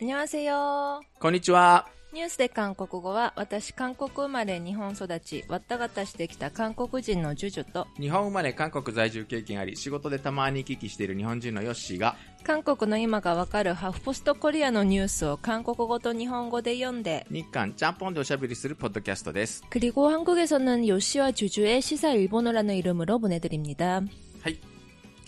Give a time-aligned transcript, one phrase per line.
[0.00, 1.00] 안녕하세요.
[1.18, 1.86] こんにちは。
[2.12, 19.62] ニュースで韓国語は私韓国生まれ日本育ちわったがたしてきた韓国人のジュジュと日本生まれ韓国在住経験あり、仕事でたまに行き来している日本人のヨッシーが、韓国の今がわかるハフポストコリアのニュースを韓国語と日本語で読んで日韓ちゃんぽんでおしゃべりするポッドキャストです。
[19.68, 24.02] 그리고 한국에서는 요시와 주주의 시사 일본어라는 이름으로 보내드립니다.
[24.42, 24.58] はい。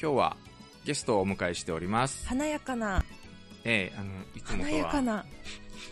[0.01, 0.37] 今日は
[0.85, 2.27] ゲストをお迎えしております。
[2.29, 3.05] 華やかな
[3.66, 5.26] ええあの、いつもとは、華やかな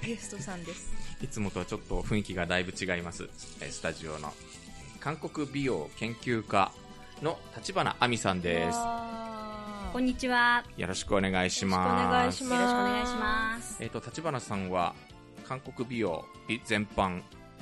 [0.04, 0.92] ゲストさんです。
[1.22, 3.30] いつもとはちょっと雰囲気がだいぶ違います。
[3.62, 4.34] えースタジオの。
[5.00, 6.72] 韓国美容研究家
[7.22, 8.78] の立花亜美さんです。
[9.92, 10.64] こんにちは。
[10.78, 12.14] よろしくお願いします。
[12.14, 13.78] よろしくお願いしますよろしくお願いします。
[13.84, 14.96] えっ、と、立花さんは、
[15.44, 16.26] 韓国美容
[16.66, 17.22] 全般、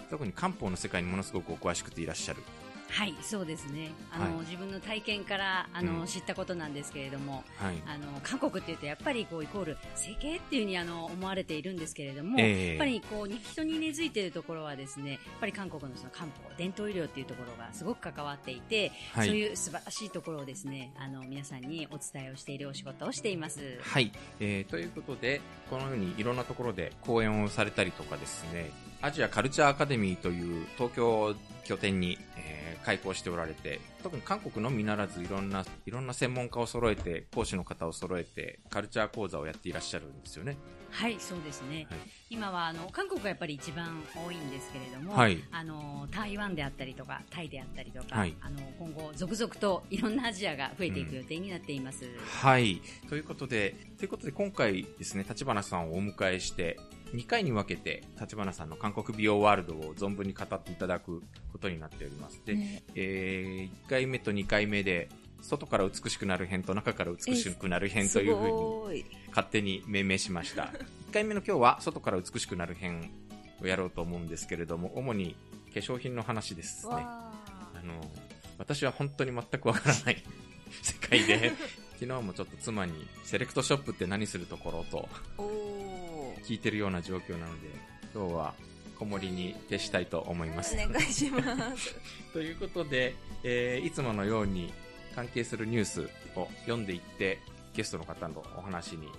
[0.10, 2.44] 特に漢方の世界にものすごくお詳しくていらっしゃる。
[2.90, 3.92] はい、そうですね。
[4.12, 7.76] あの、はい自分の体験から、あの、うん知ったことなんですけれども、はい。
[7.86, 23.80] あの、韓国っていうと、やっぱりこう、イコール、整形っていうふうに、あの、思われているんですけれども、ええやっぱりこう、に人に根付いているところはですね、やっぱり韓国のその漢方、伝統医療っていうところがすごく関わっていて、はいそういう素晴らしいところをですね、あの、皆さんにお伝えをしているお仕事をしています。
[23.82, 40.58] はい、えーということで、このようにいろんなところで講演をされたりとかですね、アジアカルチャーアカデミーという東京を拠点に、えー開講しておられて、特に韓国のみならずいろんな、いろんな専門家を揃えて、講師の方を揃えて、カルチャー講座をやっていらっしゃるんですよね。
[40.92, 41.88] はい、そうですね。
[41.90, 42.00] はい
[42.32, 52.06] 今はあの韓国がやっぱり一番多いんですけれども、はいあの台湾であったりとかタイであったりとか、はいあの今後続々といろんなアジアが増えていく予定になっています。
[52.42, 52.82] はい。
[53.10, 56.80] ということで、ということで今回ですね、立花さんをお迎えして、
[57.14, 61.22] 2回に分けて、立花さんの韓国美容ワールドを存分に語っていただく
[61.52, 62.42] ことになっております。
[62.46, 65.10] で、ねえー、1回目と2回目で、
[65.42, 70.72] 外から美しくなる編と中から美しくなる編というふうに勝手に命名しました。
[71.10, 73.10] 1回目の今日は外から美しくなる編
[73.62, 75.36] をやろうと思うんですけれども、主に
[75.74, 76.94] 化粧品の話ですね。
[76.94, 77.32] わ
[77.76, 77.94] あの、
[78.58, 80.24] 私は本当に全くわからない
[80.82, 81.52] 世界で、
[82.00, 85.10] 昨日もちょっと妻にセレクトショップって何するところと
[86.46, 87.70] 聞いてるような状況なので、
[88.14, 88.54] 今日は
[88.98, 90.76] 子守に徹したいと思います。
[90.76, 91.42] お願いしま
[91.78, 91.96] す。
[92.34, 94.74] ということで、えーいつものように
[95.16, 97.40] 関係するニュースを読んでいって、
[97.74, 99.12] ゲストの方のお話に移っ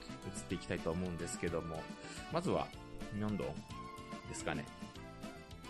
[0.49, 1.83] ていきたいと思うんですけども、
[2.33, 2.67] まずは、
[3.15, 3.55] ミョンドン
[4.31, 4.65] ですかね。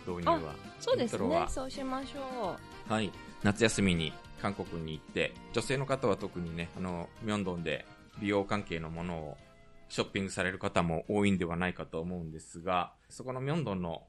[0.07, 0.55] 導入は。
[0.79, 1.47] そうですね。
[1.49, 2.57] そうしましょ
[2.89, 3.11] はい。
[3.43, 7.85] 夏休みに韓国に行って、女性の方は特にね、あの、ミョンドンで
[8.21, 9.39] 美容関係のものを
[9.89, 14.07] ショッピングされる方も多いんではないかと思うんですが、そこのミョンドンの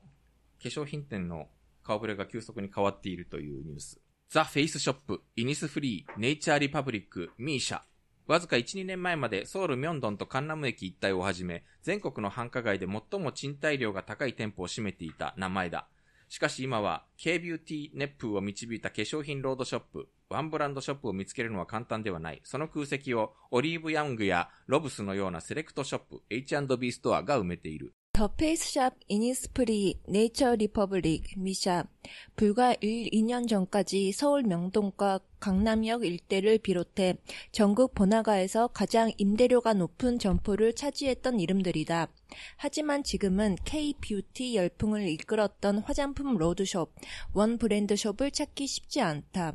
[0.61, 1.47] 化粧品店の
[1.83, 3.99] 顔ぶれが急速に変わっているというニュース。
[4.29, 7.81] ザ・フェイスショップ、イニスフリー、ネイチャーリパブリック、ミーシャ。
[8.27, 15.87] わずか1、2年前までソウル・ミョンドンとカンナム駅一帯をはじめ、全国の繁華街で最も賃貸料が高い店舗を占めていた名前だ。
[16.29, 22.41] しかし今は、K ビューティー熱風を導いた化粧品ロードショップ、ワンブランドショップを見つけるのは簡単ではない。
[22.45, 27.93] その空席をオリーブヤングやロブスのようなセレクトショップ、H&B ストアが埋めている。
[28.13, 31.87] 더 페이스샵, 이니스프리, 네이처 리퍼블릭, 미샵.
[32.35, 37.15] 불과 1, 2년 전까지 서울 명동과 강남역 일대를 비롯해
[37.51, 42.09] 전국 번화가에서 가장 임대료가 높은 점포를 차지했던 이름들이다.
[42.57, 46.93] 하지만 지금은 K-뷰티 열풍을 이끌었던 화장품 로드숍,
[47.33, 49.53] 원 브랜드숍을 찾기 쉽지 않다.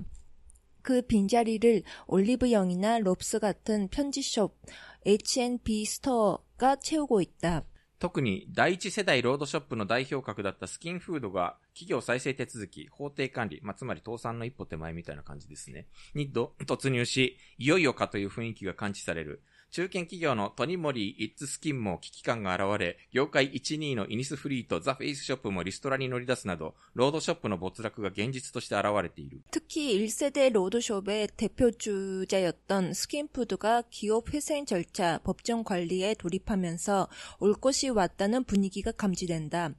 [0.83, 4.59] 그 빈자리를 올리브영이나 롭스 같은 편지숍,
[5.05, 7.65] H&B 스토어가 채우고 있다.
[7.99, 15.87] 特に第一世代ロードショップの代表格だったスキンフードが企業再生手続き、法定管理、まあ、つまり倒産の一歩手前みたいな感じですね。
[16.15, 19.43] にど突入し、いよいよかという雰囲気が感知される。
[19.76, 29.42] 中堅企業のトニモリー、イッツスキンも危機感が現れ、業界1、2位のイニスフリーとザ・フェイスショップもリストラに乗り出すなど、ロードショップの没落が現実として現れている。
[29.52, 37.08] 특히 1세대 로드숍의 대표주자였던 스킨푸드가 기업 회생 절차, 법정 관리에 돌입하면서
[37.40, 39.74] 올 것이 왔다는 분위기가 감지된다.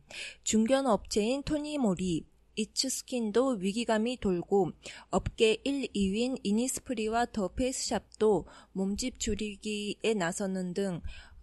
[0.44, 2.24] 중견 업체인 토니모리,
[2.56, 4.72] 이츠스킨도 위기감이 돌고
[5.10, 11.00] 업계 1, 2위인 이니스프리와 더 페이스샵도 몸집 줄이기에 나서는 등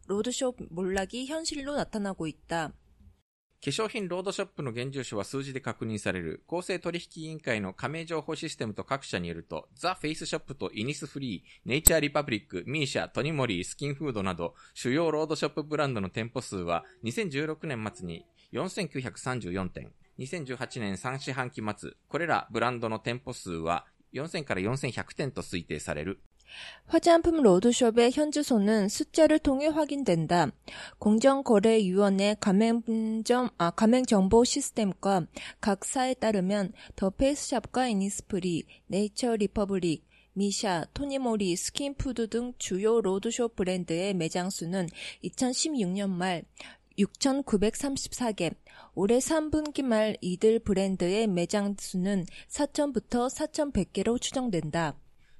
[0.07, 2.73] 로드숍 몰락이 현실로 나타나고 있다.
[3.61, 6.43] 化粧品ロードショップの現住所は数字で確認される。
[6.47, 26.21] 公正取引委員会の加盟情報システムと各社によると、ザ・フェイスショップとイニスフリー、ネイチャーリパブリック、ミーシャ、トニモリー、スキンフードなど、主要ロードショップブランドの店舗数は、2016年末に4934店、 2018年3四半期末、これらブランドの店舗数は、4000から4100店と推定される。
[26.87, 30.51] 화장품 로드숍의 현주소는 숫자를 통해 확인된다.
[30.97, 35.27] 공정거래위원회 가맹점, 아, 가맹정보 시스템과
[35.61, 44.13] 각 사에 따르면 더 페이스샵과 이니스프리, 네이처 리퍼블릭, 미샤, 토니모리, 스킨푸드 등 주요 로드숍 브랜드의
[44.13, 44.87] 매장 수는
[45.23, 46.43] 2016년 말
[46.97, 48.53] 6,934개,
[48.93, 54.95] 올해 3분기 말 이들 브랜드의 매장 수는 4,000부터 4,100개로 추정된다.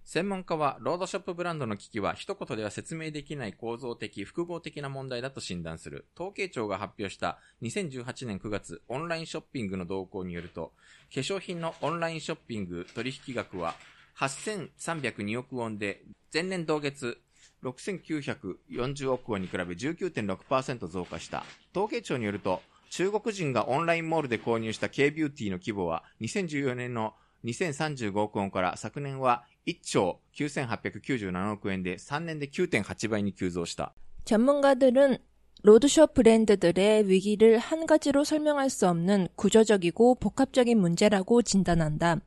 [0.06, 6.08] 専門家は、ロードショップブランドの危機は一言では説明できない構造的、複合的な問題だと診断する。
[6.16, 10.74] 統計庁が発表した2018年9月オンラインショッピングの動向によると、
[11.14, 13.76] 化粧品のオンラインショッピング取引額は
[14.18, 16.02] 8302億ウォンで、
[16.34, 17.22] 前年同月
[17.64, 21.46] 6940億ウォンに比べ19.6%増加した。
[21.72, 27.14] 統計庁によると、中国人がオンラインモールで購入した K ビューティーの規模は2014年の
[27.46, 33.94] 2035億ウォンから昨年は1兆9897億円で3年で9.8倍に急増した。
[34.26, 35.20] 전문가들은
[35.65, 42.21] 로드숍 브랜드들의 위기를 한 가지로 설명할 수 없는 구조적이고 복합적인 문제라고 진단한다.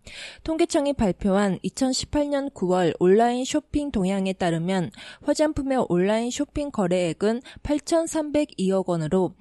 [0.44, 4.90] 통계청이 발표한 2018년 9월 온라인 쇼핑 동향에 따르면
[5.22, 9.36] 화장품의 온라인 쇼핑 거래액은 8,302억 원으로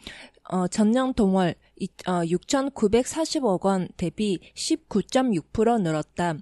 [0.50, 6.34] 어, 전년 동월 6,940억 원 대비 19.6% 늘었다.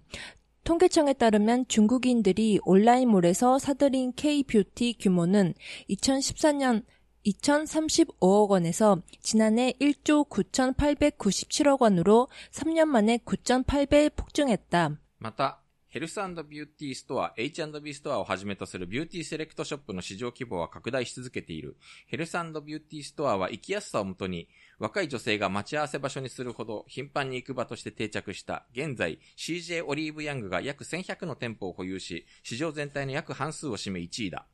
[0.64, 5.54] 통계청에 따르면 중국인들이 온라인몰에서 사들인 K-뷰티 규모는
[5.88, 6.82] 2014년
[7.25, 14.97] 2,035억 원에서 지난해 1조 9,897억 원으로 3년 만에 9.8배 폭증했다.
[15.19, 21.77] また、ヘルスビューティーストア、H&B ストアをはじめとするビューティーセレクトショップの市場規模は拡大し続けている。
[22.05, 28.67] ヘルスビューティーストアは生きやすさをもとに、若い女性が待ち合わせ場所にするほど頻繁に行く場として定着した。
[28.71, 34.45] 現在、CJ オリーブヤングが約1100の店舗を保有し、市場全体の約半数を占め1位だ。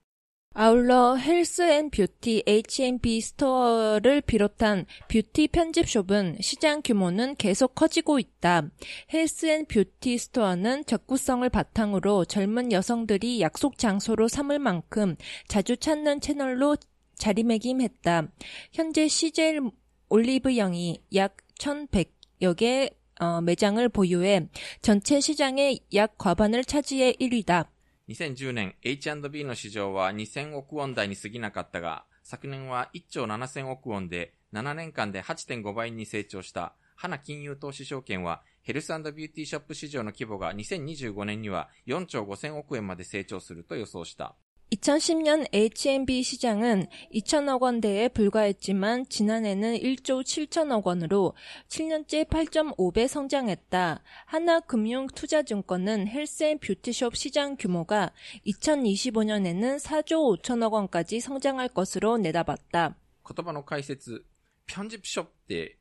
[0.52, 8.64] 아울러 헬스 앤 뷰티 H&B 스토어를 비롯한 뷰티 편집숍은 시장 규모는 계속 커지고 있다.
[9.12, 15.14] 헬스 앤 뷰티 스토어는 적구성을 바탕으로 젊은 여성들이 약속 장소로 삼을 만큼
[15.46, 16.76] 자주 찾는 채널로
[17.14, 18.26] 자리매김했다.
[18.72, 19.60] 현재 CJ
[20.08, 24.48] 올리브 영이 약 1,100여 개 어, 매장을 보유해
[24.82, 27.68] 전체 시장의 약 과반을 차지해 1위다.
[28.10, 36.74] 2010年 H&B の市場は2000億ウォン台に過ぎなかったが、昨年は1兆7000億ウォンで7年間で8.5倍に成長した。
[36.96, 44.34] 花金融投資証券はヘルスビューティーショップ市場の規模が2025年には4兆5000億円まで成長すると予想した。
[44.75, 51.33] 2010년 H&B 시장은 2천억 원대에 불과했지만 지난해는 1조 7천억 원으로
[51.69, 54.03] 7년째 8.5배 성장했다.
[54.25, 58.11] 하나금융투자증권은 헬스앤뷰티숍 시장 규모가
[58.47, 62.95] 2025년에는 4조 5천억 원까지 성장할 것으로 내다봤다.
[63.27, 64.23] 言葉の解説、
[64.67, 65.79] ピョンジップショップって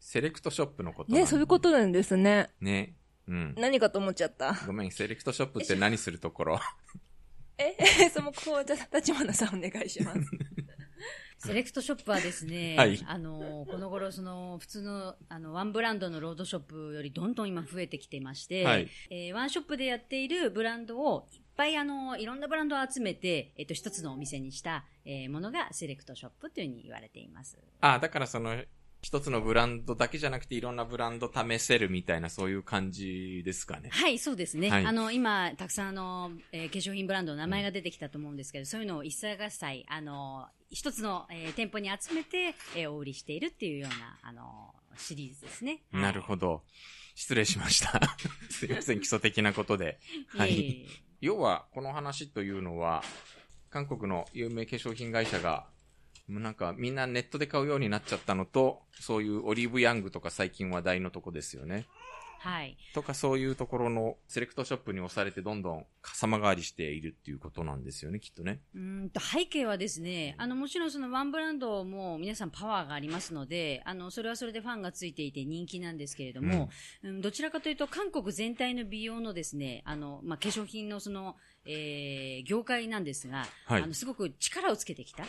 [0.00, 2.48] セレクトショップのことなんね、そういうことなんですね。
[2.60, 2.94] ね。
[3.28, 3.54] うん。
[3.56, 4.54] 何かと思っちゃった。
[4.66, 6.60] ごめん、セレクトショップって何するところ
[7.57, 7.75] え、
[8.09, 10.19] その、こう、じゃあ、立花さんお願いします。
[11.37, 27.59] セレクトショップはですね、はいあの、この頃、その、普通の、あの、ワンブランドのロードショップよりどんどん今増えてきてまして、はいえーワンショップでやっているブランドを、いっぱいあの、いろんなブランドを集めて、えっと、一つのお店にした、えーものがセレクトショップというふうに言われています。
[27.81, 28.63] あ、だからその、
[29.05, 33.89] 一つのブランドだけじゃなくていろんなブランド試せるみたいなそういう感じですかね。
[33.91, 34.71] はい、そうですね。
[34.71, 45.83] はいあの、今、たくさんあの、えー化粧品ブランドの名前が出てきたと思うんですけど、そういうのを一切合切、あの、一つの、えー店舗に集めて、えーお売りしているっていうような、あの、シリーズですね。
[45.91, 46.63] はいなるほど。
[47.13, 48.01] 失礼しました。
[48.49, 49.99] すいません、基礎的なことで。
[50.29, 53.03] はいええ要は、この話というのは、
[53.69, 55.67] 韓国の有名化粧品会社が、
[56.27, 61.85] もうなんかみんなネットで買うようになっちゃったのと、そういうオリーブヤングとか最近話題のとこですよね。
[62.45, 62.77] はい。
[62.93, 68.59] とかそういうところのセレクトショップに押されてどんどん様変わりしているっていうことなんですよね、きっとね。
[68.75, 76.69] うーんと背景はですね、あの、もちろんそのワンブランドも皆さんパワーがありますので、あの、それはそれでファンがついていて人気なんですけれども、
[77.01, 85.23] うんどちらかというと韓国全体の美容のですね、あの、まあ、化粧品のその、えー、業界なんですが、はいあの、すごく力をつけてきた、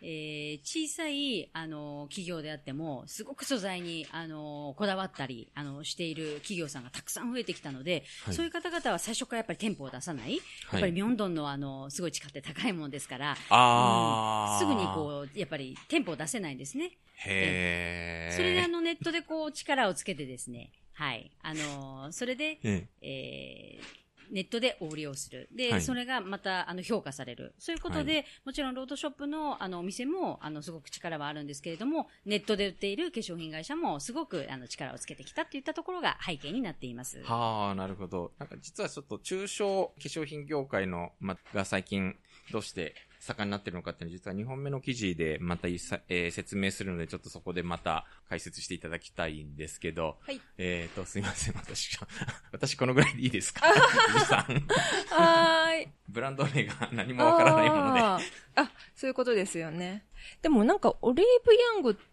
[0.00, 13.30] えー、小さい、あの、企業であっても、すごく素材に、あの、こだわったり、あの、している企業さんがたくさん増えてきたので、はいそういう方々は最初からやっぱり店舗を出さない、やはいっぱりミョンドンのあの、すごい地価って高いものですから。
[13.32, 16.98] うんすぐにこう、やっぱり店舗を出せないんですね。
[17.16, 18.36] へー。
[18.36, 21.30] それであのネットでこう力をつけてですね、はい。
[21.42, 23.99] あのーそれで、ええー
[24.30, 25.48] ネットでお売りをする。
[25.52, 27.54] で、はいそれがまた、あの、評価される。
[27.58, 37.22] そういうことで、はもちろんロードショップの、あの、お店も、あの、すごく力はあるんですけれども、ネットで売っている化粧品会社も、すごく、あの、力をつけてきたっていったところが背景になっています。
[37.24, 38.32] はあ、なるほど。
[38.38, 42.16] なんか実はちょっと中小化粧品業界の、ま、が最近
[42.52, 50.40] どうして盛んになってるのかっていうのは実は2本目の記事でまたえー説明するのでちょっとそこでまた解説していただきたいんですけど、はい。
[50.58, 52.08] えーと、すいません、私が、
[52.52, 53.60] 私このぐらいでいいですか？
[53.68, 54.66] 藤さん。
[55.10, 55.88] はーい。
[56.08, 58.00] ブランド名が何もわからないもので。
[58.00, 60.06] あーあ、そういうことですよね。
[60.42, 62.09] でもなんか、オリーブヤングって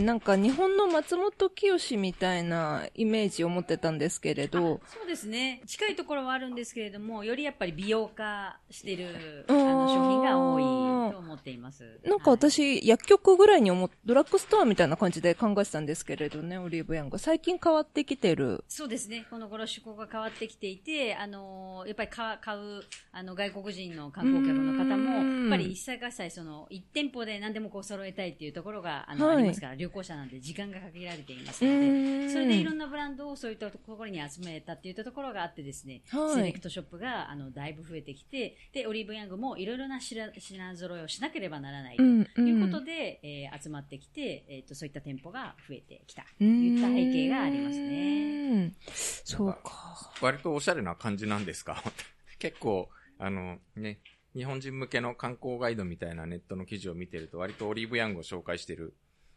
[0.00, 5.62] なんか日本の松本清みたいなイメージを持ってたんですけれど、そうですね。
[5.66, 10.60] 近いところはあるんですけれども、よりやっぱり美容化してる、あの、商品が多
[11.08, 12.00] いと思っています。
[12.04, 17.18] なんかはい私、薬局ぐらいに思っ、ドラッグストアみたいな感じで考えてたんですけれどね、オリーブヤング。
[17.18, 18.64] 最近変わってきてる。
[18.68, 19.26] そうですね。
[19.30, 22.82] この頃趣向が変わってきていて、あのーやっぱりか買う、
[23.12, 46.22] あの、外国人の観光客の方も、んやっぱり一切合切その、一店舗で何でもこう揃えたいっていうところが、あの、はいありますから、旅行者なんで時間が限られていますうので、ーんそれでいろんなブランドをそういったところに集めたっていったところがあってですね、はいセレクトショップが、あの、だいぶ増えてきて、で、オリーブヤングもいろいろな品品揃えをしなければならないとうんうんいうことで、えー集まってきて、えっ、と、そういった店舗が増えてきた。
[46.22, 48.74] うとーんいった背景がありますね。
[48.92, 50.12] そうか。
[50.20, 51.82] 割とおしゃれな感じなんですか？
[52.40, 52.88] 結構、
[53.18, 54.00] あの、ね、
[54.34, 58.94] 日本人向けの観光ガイドみたいなネットの記事を見てると、割とオリーブヤングを紹介してる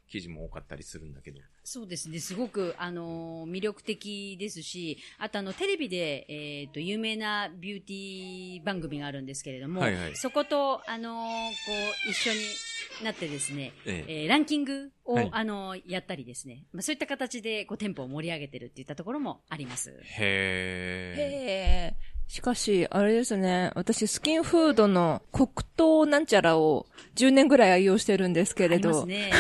[0.09, 1.39] 記事も多かったりするんだけど。
[1.63, 2.19] そうですね。
[2.19, 11.55] すごく、あのー魅力的ですし、あとあの、テレビで、えっ、と、有名なビューティー番組があるんですけれども、はいはいそこと、あのーこ
[12.07, 12.39] う、一緒に
[13.03, 19.91] なってですね、えええーランキングを、はいあのーやったりですね、まあ、そういった形で、こう、店舗を盛り上げてるっていったところもあります。
[20.03, 21.21] へー。
[21.21, 22.16] へえ。
[22.27, 29.31] しかし、あれですね、私、スキンフードの黒糖なんちゃらを10年ぐらい愛用してるんですけれど、あね。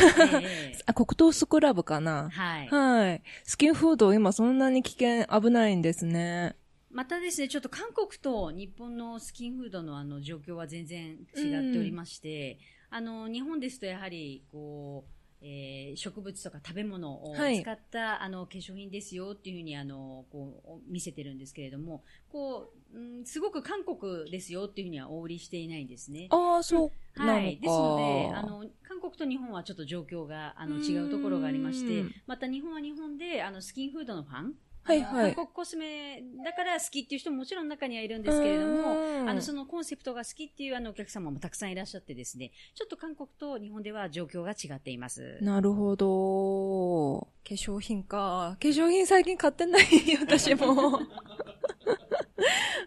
[0.41, 2.29] ええ あ、黒糖スクラブかな。
[2.29, 2.67] はい。
[2.67, 3.21] はい。
[3.43, 6.55] スキンフード今そんなに危険、危ないんですね。
[6.89, 12.57] またですね、ちょっと韓国と日本のスキンフードのあの状況は全然違っておりまして、
[12.89, 26.27] あの、日本ですとやはり、こう、えー植物とか食べ物をはい使った、あの化粧品ですよっていうふうにあのこう見せてるんですけれどもこう、うん、すごく韓国ですよっていうふうにはお売りしていないんですね。
[26.29, 27.19] ああ、そう。
[27.19, 27.57] はい。
[27.57, 34.53] ですので、あの、韓国と日本はちょっと状況が、あの、違うところがありましてうん、また日本は日本で、あの、スキンフードのファン
[34.87, 45.37] はいはい韓国コスメだから好きっていう人ももちろん中にはいるんですけれども、うんあの、そのコンセプトが好きっていうあのお客様もたくさんいらっしゃってですね、ちょっと韓国と日本では状況が違っています。
[45.41, 47.27] なるほど。
[47.47, 48.57] 化粧品か。
[48.61, 49.83] 化粧品最近買ってない
[50.21, 51.01] 私も。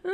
[0.03, 0.09] う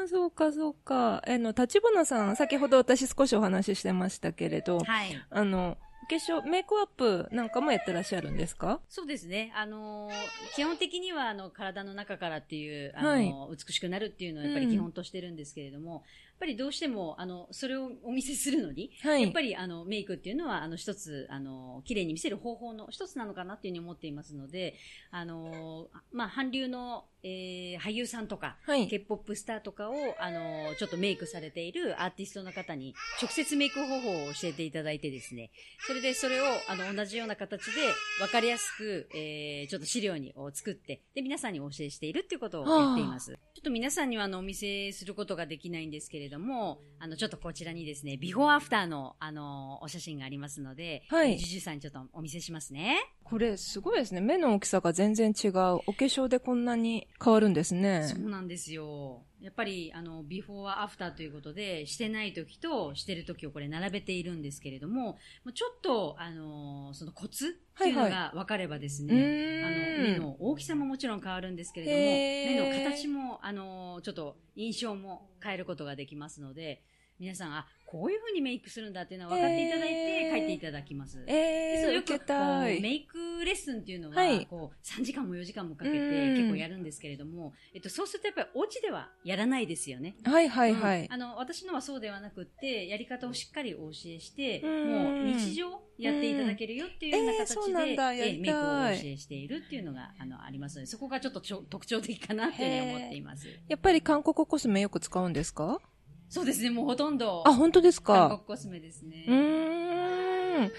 [0.00, 1.22] ーん、そうかそうか。
[1.26, 5.22] あの、立花さん、先ほど私少しお話ししてましたけれど、はい。
[5.30, 8.80] あの、お化粧、メイクアップなんかもやってらっしゃるんですか？
[8.88, 9.52] そうですね。
[9.56, 10.12] あのー
[10.54, 13.34] 基本的には、あの、体の中からっていう、あのはい。
[13.66, 16.04] 美しくなるっていうのをやっぱり基本としてるんですけれども、
[16.38, 19.22] ぱりどうしても、あの、それをお見せするのに、はい。
[19.22, 24.74] やっぱりあのメイクっていうのはあの一つあの綺麗に見せる方法の一つなのかなっていうふうに思っていますので、
[25.10, 28.86] あのまあ韓流の、えー俳優さんとか、はい。
[28.88, 35.50] K-POP スターとかをあのちょっとメイクされているアーティストの方に直接メイク方法を教えていただいてですね、
[35.86, 37.72] それでそれをあの同じような形で
[38.20, 43.32] 分かりやすく、えーちょっと資料にを作って、で皆さんにお教えしているっていうことを言っています。
[43.53, 52.98] ちょっと皆さんにはあのお見せすることができないんですけれども、あのちょっとこちらにですね、ビフォーアフターのあのお写真がありますので、はいえージュジュさんにちょっとお見せしますね。
[53.24, 54.20] これすごいですね。
[54.20, 55.52] 目の大きさが全然違う。
[55.52, 58.04] お化粧でこんなに変わるんですね。
[58.04, 59.24] そうなんですよ。
[59.44, 69.64] やっぱり、あの、ビフォーアフターということで、してない時としてる時をこれ並べているんですけれども、まあちょっと、あの、そのコツっていうのが分かればですね、うーん。
[69.66, 76.82] あの、目の大きさももちろん変わるんですけれども、目の形も、あの、ちょっと印象も変えることができますので、
[77.18, 81.22] 皆さん、あ、こういう風にメイクするんだっていうのを分かっていただいて書いていただきます。
[81.28, 82.34] えー、受けよくこ。
[82.34, 90.16] うメイクレッスンっていうのは、はいこう3時間も4時間もかけてうん結構やるんですけれども、えっと、そうするとやっぱりお家ではやらないですよね。
[90.24, 91.12] はいはいはいうん。
[91.12, 103.46] あの私のはそうではなくってやり方をしっかりお教えして、うんもう日常やっていただけるよっていうような形で、だやりたいメイクをお教えしているっていうのがあのありますのでそこがちょっとちょ特徴的かなっていうふうに思っています。
[103.68, 105.80] やっぱり韓国コスメよく使うんですか？
[106.34, 109.24] そうですねもうほとんどあ、本当です韓か国コスメですね。
[109.28, 110.72] うーん。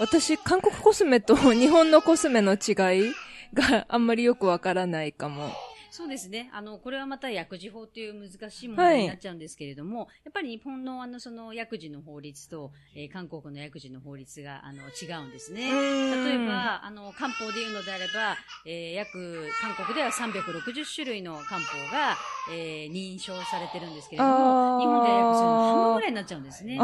[0.00, 3.12] 私、韓国コスメと 日本のコスメの違い
[3.54, 5.52] があんまりよくわからないかも。
[5.96, 6.50] そうですね。
[6.52, 15.62] あの、これはまた薬事法という難しい問題になっちゃうんですけれども、はい、やっぱり日本のあの、その薬事の法律と、えー、韓国の薬事の法律が、あの、違うんですね。
[15.62, 18.36] 例えば、あの、漢方で言うのであれば、
[18.66, 22.18] えー、約、韓国では360種類の漢方が、
[22.52, 26.78] えー、認証されてるんですけれども、日本では約その半分ぐらいになっちゃうんですね。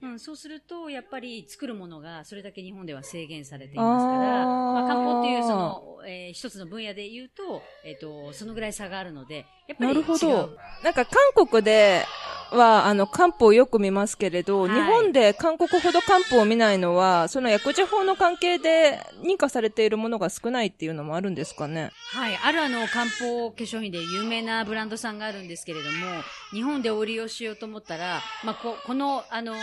[0.00, 10.56] うん、そうすると、やっぱり作るものがそれだけ日本では制限されていますから、まあ、漢方っていうその、えー、一つの分野で言うと、えっ、ー、と、そのぐらい差があるので、やっぱりなるほど。
[10.82, 12.04] なんか韓国で
[12.50, 21.90] は、あの、漢方をよく見ますけれど、はい、日本で韓国ほど漢方を見ないのは、その薬事法の関係で認可されているものが少ないっていうのもあるんですかね？
[22.12, 22.38] はい。
[22.42, 29.56] あるあの、漢方化粧品で有名なブランドさんがあるんですけれども、日本でお利用しようと思ったら、まあ、こ、この、あのー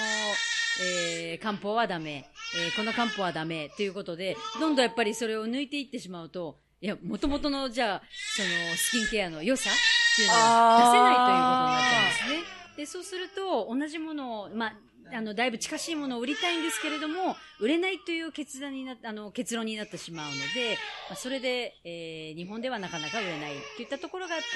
[0.84, 8.02] えー、漢方はダメ、えー、この漢方はダメということで、どんどんやっぱりそれを抜いていってしまうと、いや、もともとの、じゃあ、
[8.36, 9.74] その、スキンケアの良さっ
[10.16, 12.62] ていうのが出せないということになっちゃうんですね。
[12.78, 14.74] で、そうすると、同じものを、まあ、
[15.14, 24.48] あの、だいぶ近しいものを売りたいんですけれども、売れないという決断になあの、結論になってしまうので、まあ、それで、えー、日本ではなかなか売れないといったところがあって、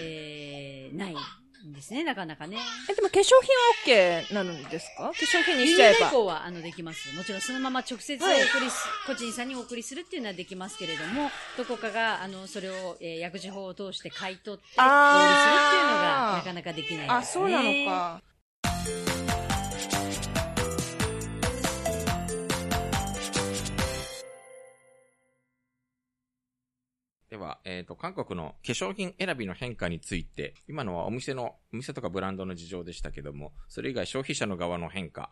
[0.00, 1.16] えー、ない
[1.64, 2.56] ですね、なかなかね。
[2.88, 3.24] え、でも化粧
[3.84, 5.04] 品は OK なるんですか？
[5.04, 6.06] 化粧品にしちゃえば。
[6.06, 7.14] 輸入は、あの、できます。
[7.16, 17.08] もちろんそのまま直接お送りす、はい、個人さんにお送りするっていうのはできますけれども、どこかが、あの、それを、えー、薬事法を通して買い取って、お売りするっていうのが、なかなかできないですね。
[17.08, 18.22] あ、そうなのか。
[27.38, 35.30] は、えっ、ー、と、韓国の化粧品選びの変化について、今のはお店の、お店とかブランドの事情でしたけども、それ以外消費者の側の変化、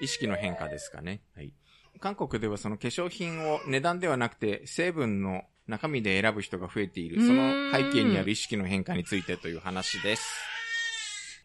[0.00, 1.22] 意識の変化ですかね。
[1.36, 1.52] はい。
[2.00, 10.24] 韓国ではその化粧品を値段ではなくて成分の中身で選ぶ人が増えている、その背景にある意識の変化についてという話です。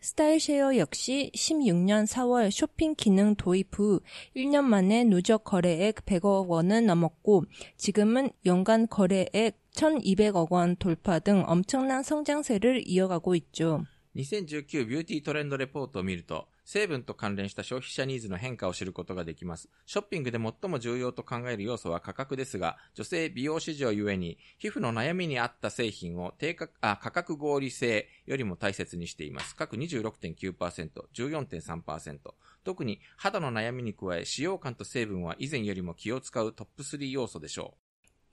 [0.00, 4.00] 스타일쉐어 역시 16년 4월 쇼핑 기능 도입 후
[4.36, 7.44] 1년 만에 누적 거래액 100억 원을 넘었고
[7.78, 13.84] 지금은 연간 거래액 1200억 원 돌파 등 엄청난 성장세를 이어가고 있죠.
[14.14, 19.69] 2019ビューティートレンドレポートを見ると、 成分と関連した消費者ニーズの変化を知ることができます。
[19.87, 29.55] ショッピングで最も重要と考える要素は価格ですが、女性美容市場ゆえに、皮膚の悩みに合った製品を低価あ価格合理性よりも大切にしています。
[29.55, 32.19] 各26.9%、14.3%。
[32.63, 37.73] 特に肌の悩みに加え、使用感と成分は以前よりも気を使うトップ3要素でしょ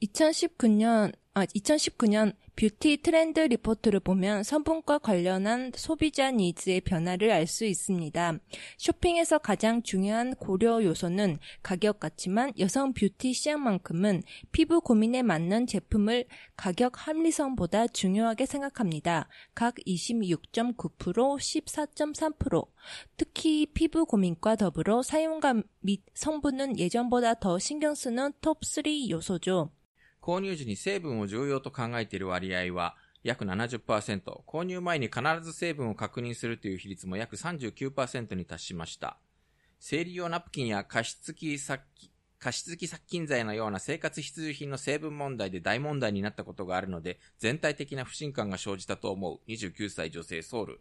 [0.03, 0.05] う。
[0.05, 8.39] 2019년 아, 2019년 뷰티 트렌드 리포트를 보면 성분과 관련한 소비자 니즈의 변화를 알 수 있습니다.
[8.79, 16.25] 쇼핑에서 가장 중요한 고려 요소는 가격 같지만 여성 뷰티 시장만큼은 피부 고민에 맞는 제품을
[16.57, 19.29] 가격 합리성보다 중요하게 생각합니다.
[19.55, 20.79] 각 26.9%,
[21.37, 22.67] 14.3%.
[23.19, 29.71] 특히 피부 고민과 더불어 사용감 및 성분은 예전보다 더 신경 쓰는 톱3 요소죠.
[30.27, 39.19] 購入時に成分を重要と考えている割合は約70%、購入前に必ず成分を確認するという比率も約39%に達しました。
[39.79, 41.85] 生理用ナプキンや加湿器殺
[42.41, 50.81] 加湿器殺菌剤のような生活必需品の成分問題で大問題になったことがあるので、全体的な不信感が生じたと思う29歳女性ソウル。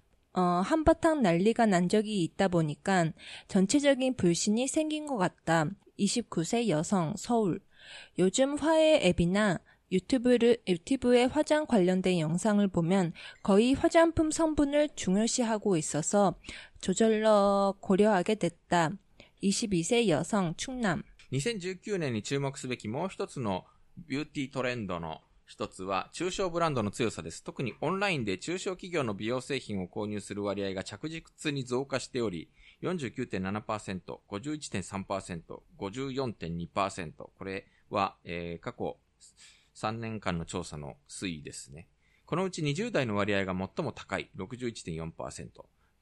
[0.32, 3.12] 어, 한바탕 난리가 난 적이 있다 보니까
[3.48, 5.66] 전체적인 불신이 생긴 것 같다.
[5.98, 7.60] 29세 여성 서울.
[8.18, 9.58] 요즘 화해 앱이나
[9.92, 16.34] 유튜브를, 유튜브에 화장 관련된 영상을 보면 거의 화장품 성분을 중요시하고 있어서
[16.80, 18.90] 조절러 고려하게 됐다.
[19.42, 21.02] 22세 여성 충남.
[21.32, 23.64] 2019年に注目すべきもう一つの
[23.96, 25.20] ビューティートレンドの
[25.51, 27.43] 一つは中小ブランドの強さです。
[27.43, 32.49] 特にオンラインで中小企業の美容製品を購入する割合が着実に増加しており、
[32.81, 37.11] 49.7%、51.3%、54.2%。
[37.37, 38.95] これは、えー過去
[39.75, 41.89] 3年間の調査の推移ですね。
[42.25, 45.49] このうち20代の割合が最も高い61.4%。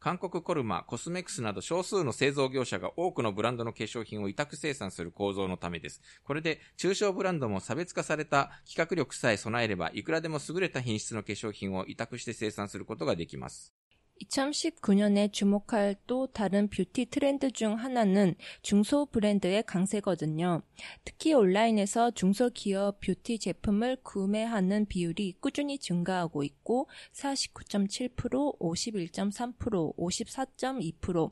[0.01, 6.01] 韓国コルマ、コスメックスなど少数の製造業者が多くのブランドの化粧品を委託生産する構造のためです。
[6.23, 13.73] これで中小ブランドも差別化された企画力さえ備えれば、いくらでも優れた品質の化粧品を委託して生産することができます。
[14.23, 20.61] 2019년에 주목할 또 다른 뷰티 트렌드 중 하나는 중소 브랜드의 강세거든요.
[21.03, 31.31] 특히 온라인에서 중소기업 뷰티 제품을 구매하는 비율이 꾸준히 증가하고 있고 49.7%, 51.3%, 54.2%,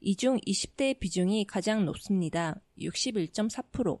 [0.00, 2.60] 이 중 20대의 비중이 가장 높습니다.
[2.78, 4.00] 61.4%.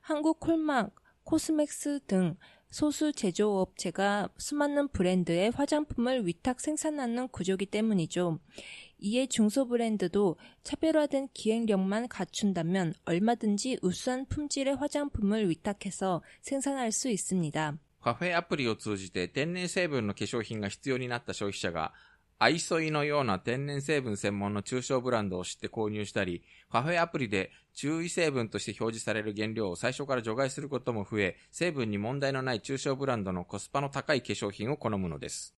[0.00, 2.36] 한국 콜막, 코스맥스 등
[2.71, 8.39] 소수 제조업체가 수많은 브랜드의 화장품을 위탁 생산하는 구조기 때문이죠.
[8.99, 17.77] 이에 중소 브랜드도 차별화된 기획력만 갖춘다면 얼마든지 우수한 품질의 화장품을 위탁해서 생산할 수 있습니다.
[17.99, 21.93] カフェアプリを通じて天然成分の化粧品が必要になった消費者が、
[22.41, 35.55] アイソイのような天然成分専門の中小ブランドを知って購入したり、カフェアプリで注意成分として表示される原料を最初から除外することも増え、成分に問題のない中小ブランドのコスパの高い化粧品を好むのです。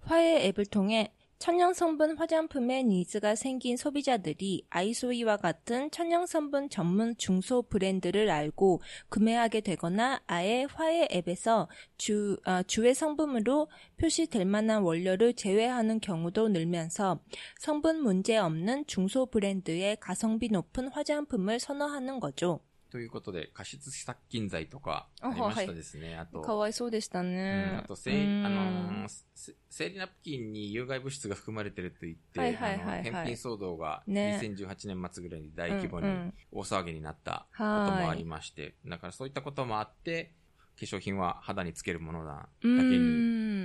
[0.00, 1.12] 화해 앱을 통해
[1.43, 9.59] 천연 성분 화장품의 니즈가 생긴 소비자들이 아이소이와 같은 천연 성분 전문 중소 브랜드를 알고 구매하게
[9.59, 17.19] 되거나 아예 화해 앱에서 주, 아, 주의 성분으로 표시될 만한 원료를 제외하는 경우도 늘면서
[17.59, 22.61] 성분 문제 없는 중소 브랜드의 가성비 높은 화장품을 선호하는 거죠.
[22.93, 26.15] ということで、過失殺菌剤とかあありましたですね。
[26.15, 27.79] あと、かわいそうでしたうんね。
[27.83, 28.11] あと生、
[28.45, 40.35] あのーせ生理ナプキンに有害物質が含まれてると言って、はいはいはいはいあの返品騒動がね2018年末ぐらいに大規模にうんうん大騒ぎになったことはいもありまして、だからそういったこともあって、
[40.79, 42.97] 化粧品は肌につけるものだだけうに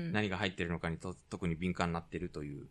[0.08, 0.12] ん。
[0.12, 2.66] 何が入ってるのかにと特に敏感になってるという。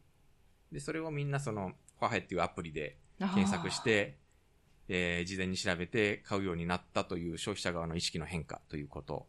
[0.72, 4.18] で、それをみんなその、ファヘっていうアプリで検索して、
[4.90, 9.28] えー事前に調べて買うようになったという消費者側の意識の変化ということ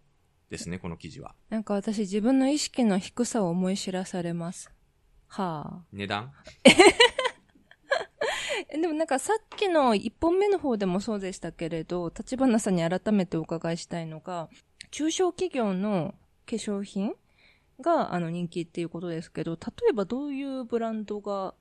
[0.50, 1.34] ですね、この記事は。
[1.50, 4.70] なんか私自分の意識の低さを思い知らされます。
[5.26, 5.84] はあ。
[5.92, 6.32] 値段？
[8.70, 14.48] えでもなんかさっきの一本目の方でもそうでしたけれど、立花さんに改めてお伺いしたいのが、
[14.90, 16.14] 中小企業の
[16.46, 17.14] 化粧品
[17.80, 19.58] があの人気っていうことですけど、例
[19.90, 21.54] えばどういうブランドが、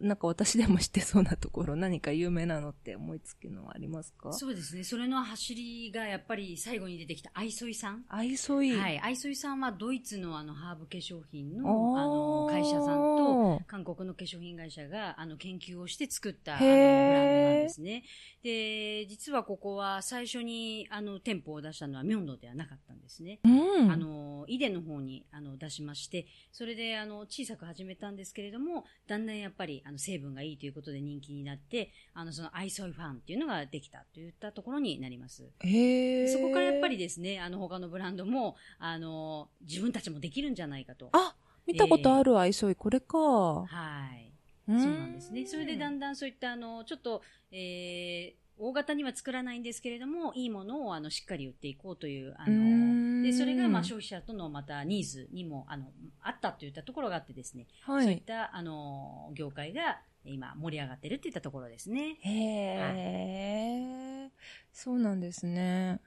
[0.00, 4.32] なんか私でも知ってそうなところ、何か有名なのって思いつくのはありますか？
[4.32, 4.84] そうですね。
[4.84, 8.04] それの走りがやっぱり最後に出てきたアイソイさん。
[8.08, 8.76] アイソイ。
[8.76, 9.00] はい。
[9.00, 18.04] アイソイさんはドイツのあのハーブ化粧品のあの会社さんと韓国の化粧品会社があの研究をして作ったあのブランドなんですね。
[18.42, 23.40] で、実はここは最初にあの店舗を出したのはミョンドではなかったんですね。
[23.44, 23.48] う
[23.84, 23.90] ん。
[23.90, 35.48] あの、イデの方にあの出しまして、それであの小さく始めたんですけれども、だんだんやっぱりあの成分がいいということで人気になって、あのそのアイソイファンっていうのができたといったところになります。
[35.60, 41.08] へーそこからやっぱりですね、あの他のブランドも、あの、自分たちもできるんじゃないかと。
[41.12, 41.34] あ、
[41.66, 43.18] 見たことあるアイソイ、これか。
[43.18, 43.64] は
[44.14, 44.30] い。
[44.68, 45.46] そそうなんですね。
[45.46, 55.86] それでだんだんそういったあの、ちょっと、えー、大型には作らないんですけれども、いいものをあのしっかり売っていこうという、あの、で、それがまあ消費者とのまたニーズにも、あの、
[56.22, 58.04] あったといったところがあってですね、はい。
[58.04, 62.16] そういった、あの、業界が今盛り上がってるっていったところですね。
[62.22, 64.30] へえ、
[64.72, 66.00] そうなんですね。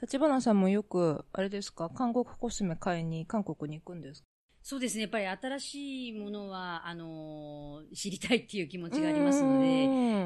[0.00, 4.28] 立花さんもよく、あれですか、韓国コスメ買いに韓国に行くんですか？
[4.68, 5.00] そうですね。
[5.04, 9.70] やっぱり新しいものは、あのー知りたいっていう気持ちがありますので、う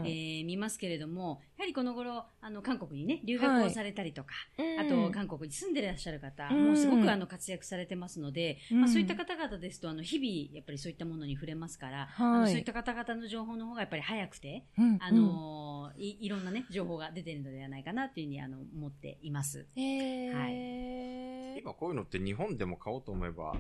[0.03, 0.05] ん。
[0.05, 4.35] えー見ますけれども、やはりこの頃、あの、韓国にね、留学をされたりとか、
[4.81, 6.65] あと、韓国に住んでらっしゃる方、うん。
[6.67, 8.81] もうすごくあの活躍されてますので、うん。
[8.81, 12.27] まあ、そういった方々ですと、あの、日々、やっぱりそういったものに触れますから、はい。
[12.27, 14.99] あのそういった方々の情報の方がやっぱり早くて、うん。
[15.01, 19.69] あのーい、いろんなね、情報が出ているのではないかなというふうに、あの、思っています。
[19.77, 21.61] えー。
[21.61, 23.55] 今こういうのって日本でも買おうと思えば、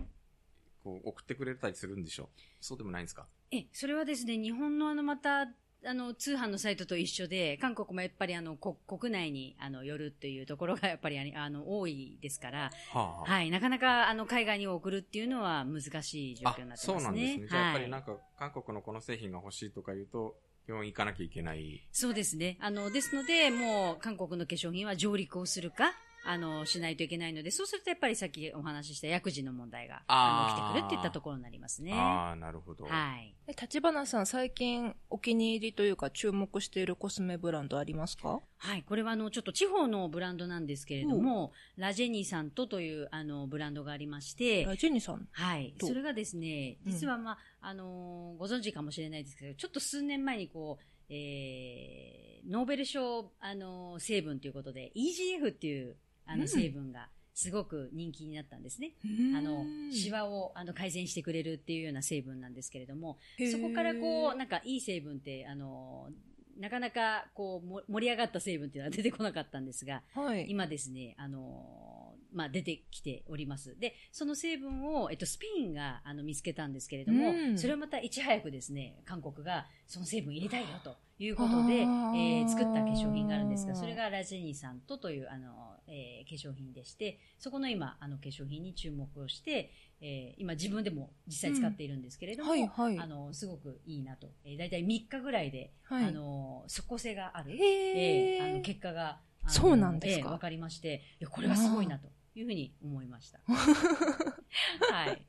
[0.82, 2.28] こう送ってくれたりするんでしょ？
[2.60, 3.26] そうでもないんですか？
[3.50, 5.48] え、それはですね、日本のあの、また、
[5.84, 17.10] あの、通販のサイトと一緒で、韓国もやっぱりあの、こ国内に、あの、寄るというところがやっぱりあの、多いですから、はあはい、なかなか、あの、海外に送るっていうのは難しい状あ況になってそうますね。
[17.10, 17.46] なんですね。
[17.48, 20.36] じゃあやっぱりはいなんか、韓国のこの製品が欲しいとか言うと、
[20.68, 21.84] 病院行かなきゃいけない。
[21.90, 22.56] そうですね。
[22.60, 25.92] あの、ですので、もう、韓国の化粧品は上陸をするか、
[26.24, 31.92] あの、しないといけないので、そうするとやっぱりさっきお話しした薬事の問題が、あの、あー来てくるっていったところになりますね。
[31.94, 32.84] ああ、なるほど。
[32.84, 33.34] はい。
[33.48, 38.40] え立花さん、最近お気に入りというか注目しているコスメブランドありますか？
[38.58, 38.84] はい。
[38.84, 45.26] これはあの、ちょっと地方のブランドなんですけれども、ラジェニーさんとという、あの、ブランドがありまして、ラジェニさん？
[45.32, 45.74] はい。
[45.76, 58.92] とそれがですね、うん実はまあ、あのーご存知かもしれないですけど、ちょっと数年前にこう、えー、ノーベル賞、あのー成分ということで、EGF っていう、あの、うん成分が、すごく人気になったんですね。
[59.36, 63.18] あの、シワをあの改善してくれるっていうような成分なんですけれども、
[63.50, 66.10] そこからこう、なんかいい成分って、あの、
[66.58, 70.46] なかなかこうも盛り上がった成分っていうのは出てこなかったんですが、う、はい。
[70.48, 73.78] 今ですね、あのまあ、出てきております。
[73.78, 82.44] で、その成分を、えっと、スペインがあの見つけたんですけれども、うんそれをまたいち早くですね、韓国がその成分入れたいよということで、えあー。
[82.44, 92.98] ー作った化粧品があるんですが、それがラジェニーさんとというあの、えー化粧品でして、そこの今、あの化粧品に注目をして、えー今自分でも実際使っているんですけれども、はいはい。
[92.98, 94.28] あの、すごくいいなと。
[94.44, 96.04] えー、だいたい3日ぐらいで、はい。
[96.06, 97.52] あの、即効性がある。
[97.56, 100.26] へえーーあの結果が、そうなんですか？
[100.26, 103.40] えーわかりまして、いや、これはすごいなというふうに思いました。
[103.46, 105.22] はい。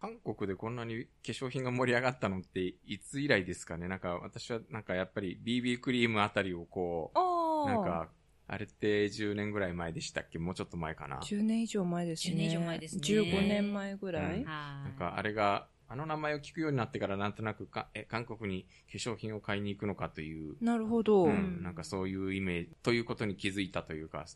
[0.00, 3.88] 韓国でこんなに化粧品が盛り上がったのっていつ以来ですかね？
[3.88, 7.74] なんか私はなんかやっぱり BB クリームあたりをこう、ああ。
[7.74, 8.08] なんか、
[8.46, 10.38] あれって10年ぐらい前でしたっけ？
[10.38, 11.18] もうちょっと前かな。
[11.20, 12.34] 10年以上前ですね。
[12.34, 14.22] 10年以上前ですね15年前ぐらい。
[14.22, 14.44] うんはい。
[14.44, 24.26] なんかあれが、あの名前を聞くようになってからなんとなくか、え、韓国に化粧品を買いに行くのかという、なるほど、うん、なんかそういうイメージ、ということに気づいたというか、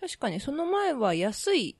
[0.00, 1.76] 確かにその前は安い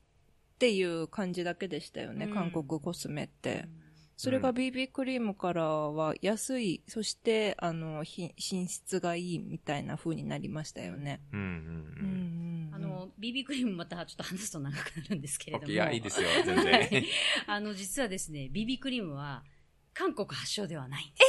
[0.55, 3.65] っていう感じだけでしたよね、うん韓国コスメって。
[3.65, 3.79] うん
[4.19, 11.21] それが BB クリームからは安い、そして、あの、品品質がいいみたいな風になりましたよね。
[11.31, 15.71] うんうんうんうんうんあの、BB クリームまたちょっと話すと長くなるんですけれども。
[15.71, 17.05] いや、いいですよ、全は然い。
[17.47, 19.45] あの、実はですね、BB クリームは、
[19.93, 21.28] 韓国発祥ではないんです。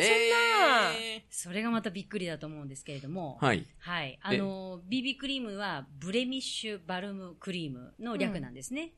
[0.00, 3.38] えそれがまたびっくりだと思うんですけれども。
[3.40, 3.66] ーはい。
[3.78, 4.18] はい。
[4.22, 8.92] あの、BB クリームは、ブレミッシュバルムクリームの略なんですね。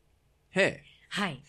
[0.51, 0.83] へえ。
[1.09, 1.43] はい。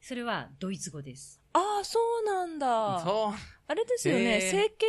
[0.00, 1.40] それは、ドイツ語です。
[1.52, 3.00] ああ、そうなんだ。
[3.04, 3.56] そう。
[3.68, 4.86] あれですよね、整形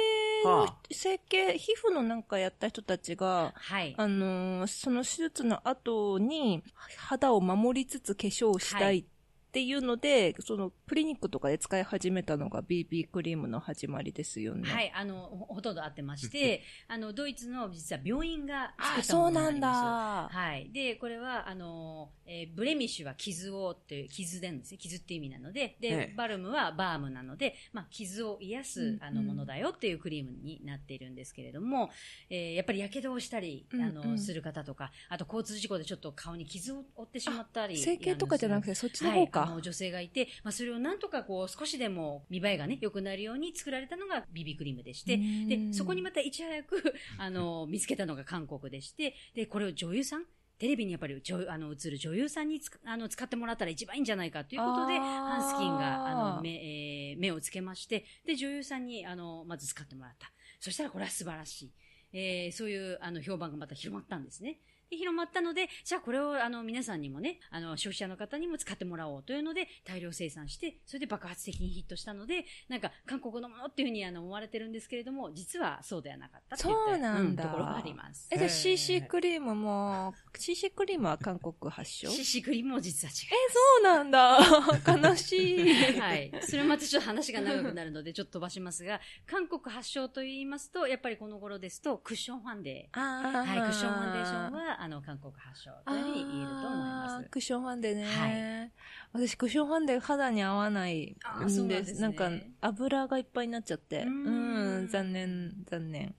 [0.92, 3.96] 整形、皮膚のなんかやった人たちが、はい。
[3.98, 6.64] あのーその手術の後に
[6.98, 9.06] 肌を守りつつ化粧をしたいっ
[9.52, 14.70] ていうので、そのクリニックとかで使い始めたのが BB クリームの始まりですよね。。
[14.70, 20.34] はいい、あの、ほほとんど合ってまして、あの、ドイツの実は病院が作あ、ったそうなんものになります。
[20.34, 20.40] だ。
[20.40, 20.70] はい。
[20.72, 24.78] で、これは、あの、えーブレミッシュは傷をっていう、傷でんですね。
[24.78, 31.90] 傷っていう意味なので、で、ええバルムはバームなので、まあ、傷を癒す、うんあの、ものだよっていうクリームになっているんですけれども、
[32.30, 37.78] えーやっぱり火傷をしたり、あの、うんうんする方とか、あと交通事故でちょっと顔に傷を負ってしまったり。
[37.78, 39.46] 整形とかじゃなくて、そっちのはい、あ。
[39.50, 50.26] の女性がいて、まあ、それをなんとかこう少しでも見栄えがね良くなるように作られたのが BB クリームでして、でそこにまたいち早く あの見つけたのが韓国でしてでこれを女優さん
[50.60, 61.72] テレビにやっぱり女あの映る女優さんにあの使ってもらったら一番いいんじゃないかということでハンスキンがあの目,、えー目をつけましてで女優さんにあのまず使ってもらったそしたらこれは素晴らしい、
[62.12, 64.60] えーそういうあの評判がまた広まったんですね。
[64.90, 78.28] で広まったので、じゃあこれをあの皆さんにもね、あの消費者の方にも使ってもらおうというので大量生産して、それで爆発的にヒットしたので、なんか韓国のものっていうふうにあの思われてるんですけれども、実はそうではなかったっそうなんだところがあります。
[78.32, 83.16] え、じゃあ CC クリームも、CC クリームは韓国発祥え、シシクリームも実は違
[83.50, 84.40] そうなんだ。
[84.88, 85.98] 悲しい。
[85.98, 86.00] う。
[86.00, 86.32] はい。
[86.42, 97.30] それもまたちょっと話が長くなるので、ちょっと飛ばしますが、韓国発祥と言いますと、やっぱりこの頃ですと、クッションファンデあはい、クッションファンデーションは、は、あの、韓国発祥というふうに言えると思います。
[97.30, 98.72] クッションファンデね、はい
[99.14, 101.82] 私クッションファンデ肌に合わないあーそうんなんで。
[101.82, 104.04] ですすなんかね油がいっぱいになっちゃって。
[104.04, 106.14] ううんん、残念、残念。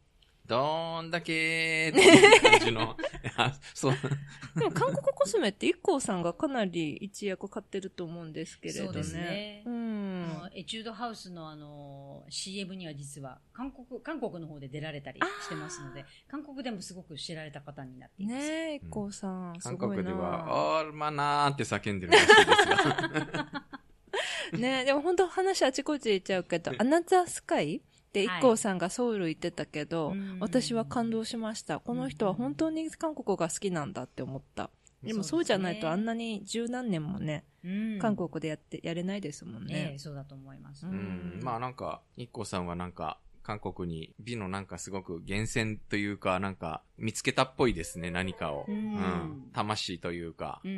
[0.47, 2.97] どんだけーっていう感じの、
[3.37, 3.95] あそう、
[4.57, 8.87] でも韓国コスメって IKKO さんがかなり一役買ってると思うんですけれどね。
[8.87, 10.08] そうですねうん。
[10.55, 18.39] エチュードハウスのあの、CM には実は、韓国、韓国の方で出られたりしてますので、韓国でもすごく知られた方になっています。
[18.39, 20.03] ねえ、IKKO さん、す韓ごいな。
[20.03, 22.47] 国では、オールマナーって叫んでるらしいです
[23.33, 23.69] が。
[24.59, 27.81] ねでも本当話あちこち行っちゃうけど、アナザースカイっ
[28.13, 31.81] てはい IKKO さんがソウル行ってたけど、うん私は感動しました。
[31.81, 34.71] この人は本当に韓国が好きなんだって思った。
[35.03, 39.99] でもそうじゃないとあんなに十何年もね、うん韓国でやって、やれないですもんえねえ。
[39.99, 40.87] そうだと思います。
[40.87, 48.67] ううんん、まあなんか、日光さんはなんか、韓国に美のなんかすごく源泉というか、なんか見つけたっぽいですね、何かを。
[48.69, 49.51] ううんん。
[49.55, 50.61] 魂というか。
[50.65, 50.75] うんう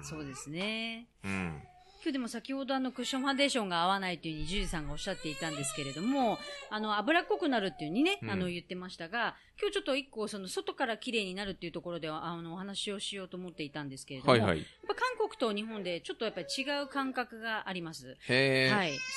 [0.02, 1.08] そうですね。
[1.24, 1.62] うん。
[2.04, 6.36] 今日でも先ほどあのクッションファンデーションが合わないというふうにジュリーさんがおっしゃっていたんですけれども、
[6.68, 14.58] あの脂っこくなるっていうふうにね、うんあの言ってましたが、今日ちょっと一個その外から綺麗になるっていうところではあのお話をしようと思っていたんですけれども、はいはい。
[14.58, 18.08] やっぱ韓国と日本でちょっとやっぱり違う感覚があります。
[18.08, 18.16] はい。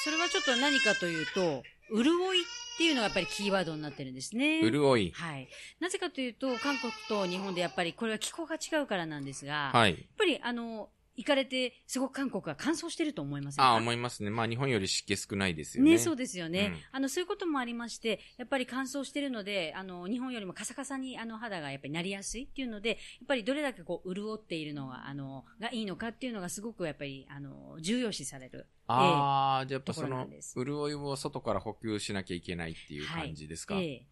[0.03, 4.61] それはちょっと何かというと、潤いっていうのがやっぱりキーワードになってるんですね。
[4.61, 5.11] 潤い。
[5.11, 5.47] はい。
[5.79, 9.91] なぜかというと、韓国と日本でやっぱりこれは気候が違うからなんですが、はい。
[9.91, 13.63] やっぱりあの、行かれて、すごく韓国が乾燥してると思いませんか？
[13.63, 14.29] ああ、思いますね。
[14.29, 15.91] まあ日本より湿気少ないですよね。
[15.91, 22.97] ね、そうですよね、うんあの、そういうこともありまして、やっぱり乾燥してるので、あの、日本よりもカサカサにあの肌がやっぱりなりやすいっていうので、やっ
[23.27, 28.67] ぱりどれだけこう、潤っているのが、あの、がいいのかっていうのがすごくやっぱり、あの、重要視される。
[28.87, 33.75] ああ、じゃあやっぱその潤いを外から補給しなきゃいけないっていう感じですか？
[33.79, 34.05] ええ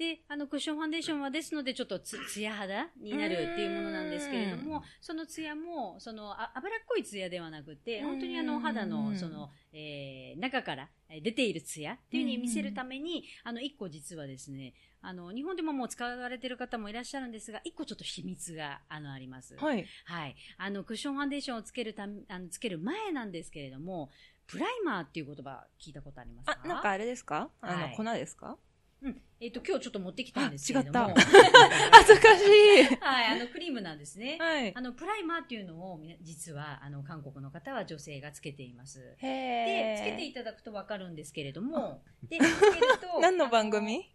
[0.00, 19.54] で、あの、クッションファンデーションはですので、ちょっとつ、ツヤ肌になるっていうものなんですけれどうも、そのツヤも、その、あ脂っこいツヤではなくて、うん本当にあの、肌の、その、えー、中からえー出ているツヤっていうふうに見せるために、あの、一個実はですね、あの、日本でももう使われてる方もいらっしゃるんですが、一個ちょっと秘密が、あの、あります。
[19.56, 19.84] はい。
[20.06, 20.36] はい。
[20.56, 24.10] あの、クッションファンデーションをつけるため、あの、つける前なんですけれども、
[24.46, 26.58] プライマーっていう言葉聞いたことありますか？
[26.64, 27.50] あ、なんかあれですか？
[27.60, 28.56] あの、はい粉ですか？
[29.02, 29.22] うん。
[29.42, 31.14] えっ、と、今日ちょっと持ってきたんですけれども。
[31.16, 32.84] 恥ずかしい。
[33.00, 34.36] はい、あの、クリームなんですね。
[34.38, 34.80] はいあ。
[34.82, 39.14] の、プライマーっていうのを、み実は、あの、韓国の方は女性がつけています。
[39.16, 44.10] へで、ーつけていただくとわかるんですけれども、で、つけると、 何の番あ組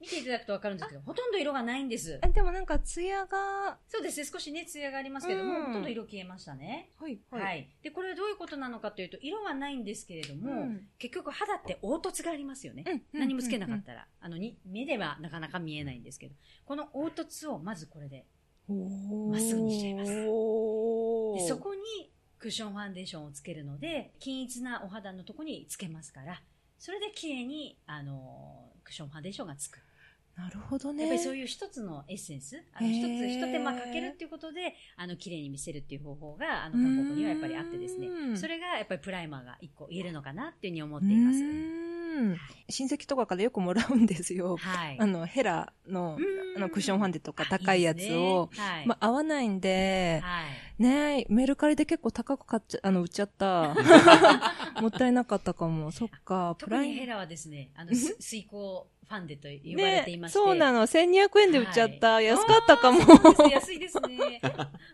[0.00, 2.28] 見ていただくとわかるんですけど、ほとんど色がないんですあ。
[2.28, 6.90] でもなんか、ツヤが、そうですね、少しね、ツヤがありますけども、うんほとんど色消えましたね。
[6.98, 12.84] はい、はい、で、これはどういうことなのかというと、色はないんですけれども、うん結局肌って凹凸がありますよね。
[13.12, 14.06] うん何もつけなかったら。
[14.20, 18.26] あの、に、目ではなかなか見えないんですけど、この凹凸をまずこれで、
[18.68, 20.20] まっすぐにしちゃいますで
[21.48, 26.42] そこにクッションファンデーションをつけるので、均一なお肌のとこにつけますから、
[26.78, 29.80] それで綺麗に、あの、クッションファンデーションがつく。
[30.38, 31.02] なるほどね。
[31.02, 41.38] やっぱりそういう一つのエッセンス、あの一つ、一手間かけるっていうことで、あの、綺麗に見せるっていう方法が、あの、韓国にはやっぱりあってですねそれがやっぱりプライマーが一個言えるのかなっていうふうに思うっています。
[42.68, 44.56] 親戚とかからよくもらうんですよ。
[44.56, 44.96] はい。
[45.00, 46.18] あの、ヘラの
[46.56, 48.86] あの、クッションファンデとか高いやつを、いいねはい。
[48.86, 50.42] まあ、合わないんで、は
[50.78, 50.82] い。
[50.82, 53.74] ねえ、メルカリで結構高く買っちゃ、あの、売っちゃった。
[54.80, 55.90] もったいなかったかも。
[55.90, 60.38] そっか、プライ特にヘラはですね、あの、す水耕ファンデと呼ばれていまして。
[60.38, 60.86] そうなの。
[60.86, 62.14] 1200円で売っちゃった。
[62.14, 63.00] はい安かったかも。
[63.50, 64.40] 安いですね。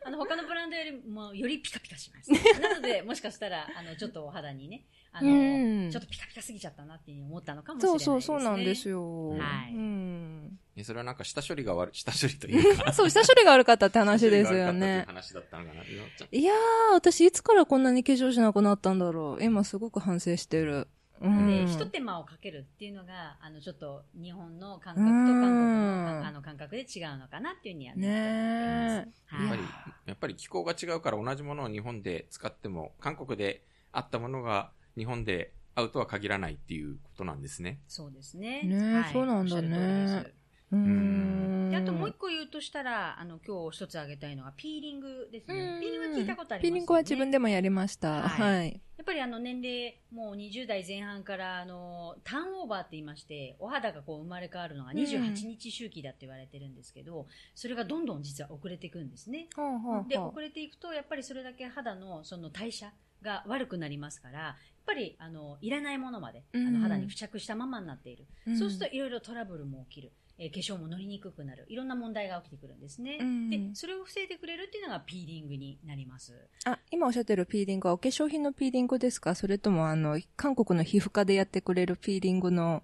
[0.05, 2.31] あの、他のブランドよりもよりピカピカします。
[2.61, 8.37] なので、もしかしたら、あの、ちょっとお肌にね、あの、うんちょっとピカピカすぎちゃったなって思ったのかもしれないそうですね。
[8.37, 9.31] そう、そうなんですよ。
[9.31, 9.37] は
[9.69, 10.59] いうん。
[10.77, 12.93] えそれはなんか下処理が悪い、 下処理というか。
[12.95, 15.05] そう、下処理が悪かったって話ですよ下処理が悪かったというね。
[15.07, 15.85] 話だったのかな。
[15.85, 16.57] ちょっといやー、
[16.95, 19.45] 私いつからこんなに化粧しなくなったんだろう。
[19.45, 20.89] 今すごく反省してる。
[21.21, 21.47] うん。
[21.47, 29.09] で、一手間をかけるっていうのが、あの、ちょっと日本の感覚と韓国のあの感覚で違うのかなっていうふうにはね。
[29.27, 29.63] はいやっぱり、
[30.07, 37.81] やっぱり気候が違うから同じものを日本で使っても、韓国であったものが日本で合うとは限らないっていうことなんですね。
[37.89, 38.63] そうですね。
[38.63, 40.33] ねはいそうなんだね
[40.73, 41.71] うーん。
[41.71, 45.55] であともう一個言うとしたら、あの、今日一つ挙げたいのがピーリングですね。
[45.81, 46.71] ピーリングは聞いたことありますよね。
[46.71, 48.23] ピーリングは自分でもやりました。
[48.23, 48.81] ははいい。
[48.94, 59.49] やっぱりあの年齢、もう20代前半から、あの、ターンオーバーって言いまして、お肌がこう生まれ変わるのが28日周期だって言われてるんですけど、それがどんどん実は遅れていくんですね。
[59.55, 59.63] ほ
[60.07, 64.55] うで、遅れていくと、やっぱりそれだけ肌のその代謝が悪くなりますから、やっ
[64.87, 68.25] ぱり、あの、いらないものまで、あうんの、肌に付着したままになっている。
[68.47, 70.13] うんそうすると、いろいろトラブルも起きる。
[70.39, 71.65] えー化粧も乗りにくくなる。
[71.69, 73.19] いろんな問題が起きてくるんですね。
[73.21, 76.33] うんで、それを防いでくれるっていうのがピーリングになります。
[76.67, 79.35] あ、今おっしゃってるピーリングはお化粧品のピーリングですか？
[79.35, 82.83] それともあの、韓国の皮膚科でやってくれるピーリングの、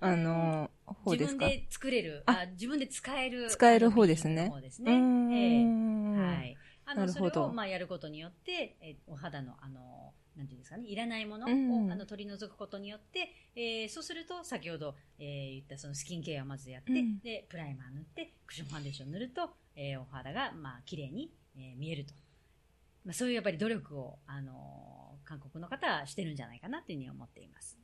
[0.00, 1.46] あの、方ですか？
[1.46, 3.48] 自分で作れる、ああ自分で使える。
[3.48, 4.92] 使える方ですね方ですうね。
[4.92, 6.36] ーええん。
[6.38, 6.56] はい。
[6.84, 11.92] あの、なるほどそれを、まあ、やることによって、えーお肌の、あの、なんていうんですかね、いらないものを、うん。
[11.92, 17.18] あの取り除くことによって、えーそうすると、先ほど、えー言ったそのスキンケアをまずやって、うん。
[17.20, 22.14] で、プライマー塗って、クッションファンデーション塗ると、えーお肌が、まあ、綺麗に、えー見えると。
[23.04, 27.78] まあ、そういうやっぱり努力を、あのー韓国の方はしてるんじゃないかなというふうに思っています。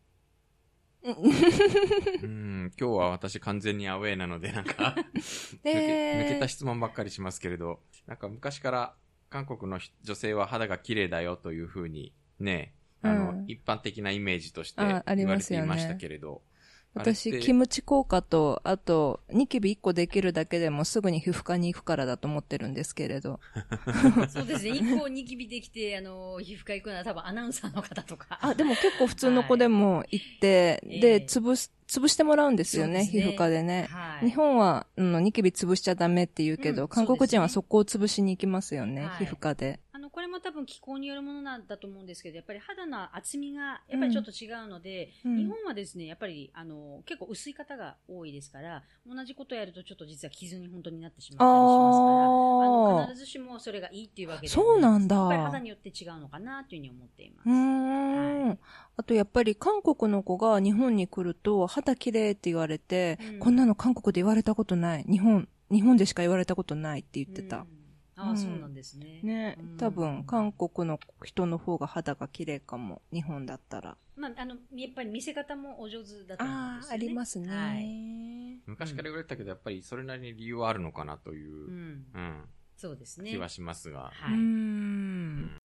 [1.05, 1.11] う
[2.26, 6.26] ん、今日は私完全にアウェーなので、なんか 抜け、えー。
[6.26, 8.96] 抜けた質問ばっかりしますけれど、なんか昔から
[9.30, 12.72] 韓国の女性は肌が綺麗だよというふうに、ね、
[13.03, 16.43] あの、うん一般的なイメージとしてああり言われますよねていましたけれど、
[16.95, 23.41] 私、あれってキムチ効果と、あと、ニキビ1個できるだけでもすぐに皮膚科に行くからだと思ってるんですけれど。
[24.28, 24.70] そうですね。
[24.70, 28.39] 一個ニキビできて、あの、皮膚科行くのは多分アナウンサーの方とか。
[28.41, 33.86] あ、でも結構普通の子でも行って、はいえで、え潰す、潰してもらうんですよね、ね皮膚科でね。
[33.91, 34.30] はい。
[34.30, 39.80] 日本は、うん、ニキビ潰しちゃダメって言うけど、うん韓国人はそそこを潰しに行きますよね、はい皮膚科で。
[40.19, 45.37] これも多分気候によるものなんだと思うんですけど、やっぱり肌の厚みが、やっぱりちょっと違うので、うん。
[45.37, 55.14] 日本はですね、やっぱり、あの、結構薄い方が多いですから、同じことやるとちょっと実は傷に本当になってしまったりしますから、ああの、必ずしもそれがいいっていうわけではそうなんだ。
[55.14, 57.49] やっぱり肌によって違うのかなというふうに思っています。
[57.49, 58.59] うーん、はい。
[58.97, 63.39] あとやっぱり韓国の子が日本に来ると肌綺麗って言われて、うん。
[63.39, 65.05] こんなの韓国で言われたことない。
[65.09, 67.59] 日本、日本でしか言われたことないって言ってた。
[67.59, 67.78] うん
[68.19, 69.21] ああ、うんそうなんですね。
[69.23, 73.01] ねうん、多分韓国の人の方が肌が綺麗かも。
[73.12, 73.97] 日本だったら。
[74.16, 76.95] まあ、あの、やっぱり見せ方もお上手だと思うんああ、ですよね。
[76.95, 77.49] ありますね。
[77.49, 78.61] はい。
[78.66, 82.07] 昔から言われたけど、やっぱりそれなりに理由はあるのかなというう、ん。
[82.12, 82.45] うん、
[82.77, 83.31] そうですね。
[83.31, 84.11] 気はしますが。
[84.27, 84.39] うーはい。
[84.41, 85.57] ん。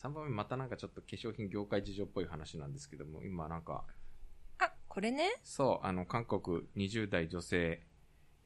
[0.00, 3.84] 3番目またなんかちょっと化粧品業界事情っぽい話なんですけども、今なんか、
[4.58, 5.24] あ、これね？
[5.42, 7.82] そう、あの、韓国20代女性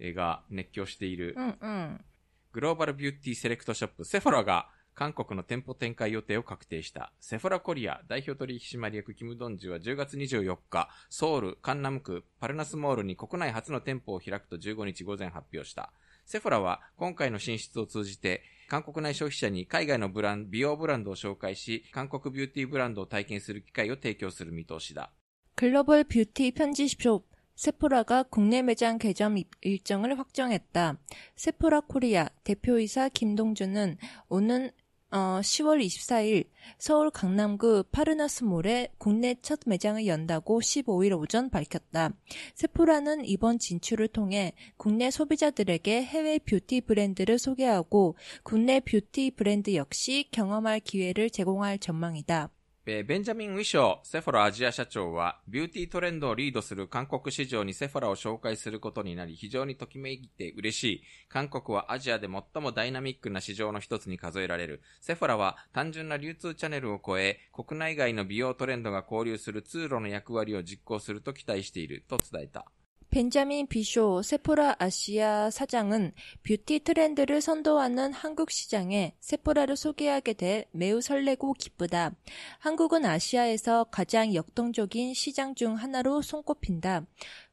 [0.00, 2.04] が熱狂しているうんうん。
[2.52, 7.12] グローバルビューティーセレクトショップセフォラが韓国の店舗展開予定を確定した。
[7.18, 15.92] セフォラコリア代表取締役キム・ドンジュは10月24日、ソウル、カンナム区、パルナスモールに国内初の店舗を開くと15日午前発表した。
[16.26, 25.11] セフォラは今回の進出を通じて、 韓国内消費者に海外のブランド、美容ブランドを紹介し、韓国ビューティーブランドを体験する機会を提供する見通しだ。
[25.55, 30.99] 글로벌 뷰티 편집숍 세포라가 국내 매장 개점 일- 일정을 확정했다.
[31.35, 33.97] 세포라 코리아 대표이사 김동준은
[34.29, 34.69] 오는
[35.12, 36.46] 어, 10월 24일
[36.78, 42.14] 서울 강남구 파르나스몰에 국내 첫 매장을 연다고 15일 오전 밝혔다.
[42.54, 50.80] 세포라는 이번 진출을 통해 국내 소비자들에게 해외 뷰티 브랜드를 소개하고 국내 뷰티 브랜드 역시 경험할
[50.80, 52.48] 기회를 제공할 전망이다.
[52.84, 61.02] ベンジャミン・ウィショー、セフォラアジア社長は、ビューティートレンドをリードする韓国市場にセフォラを紹介することになり、非常にときめいて嬉しい。
[61.28, 64.82] 韓国はアジアで最もダイナミックな市場の一つに数えられる。
[65.00, 72.66] セフォラは単純な流通チャンネルを超え、国内外の美容トレンドが交流する通路の役割を実行すると期待している、と伝えた。
[73.12, 76.12] 벤자민 비쇼 세포라 아시아 사장은
[76.44, 82.12] 뷰티 트렌드를 선도하는 한국 시장에 세포라를 소개하게 돼 매우 설레고 기쁘다.
[82.58, 87.04] 한국은 아시아에서 가장 역동적인 시장 중 하나로 손꼽힌다.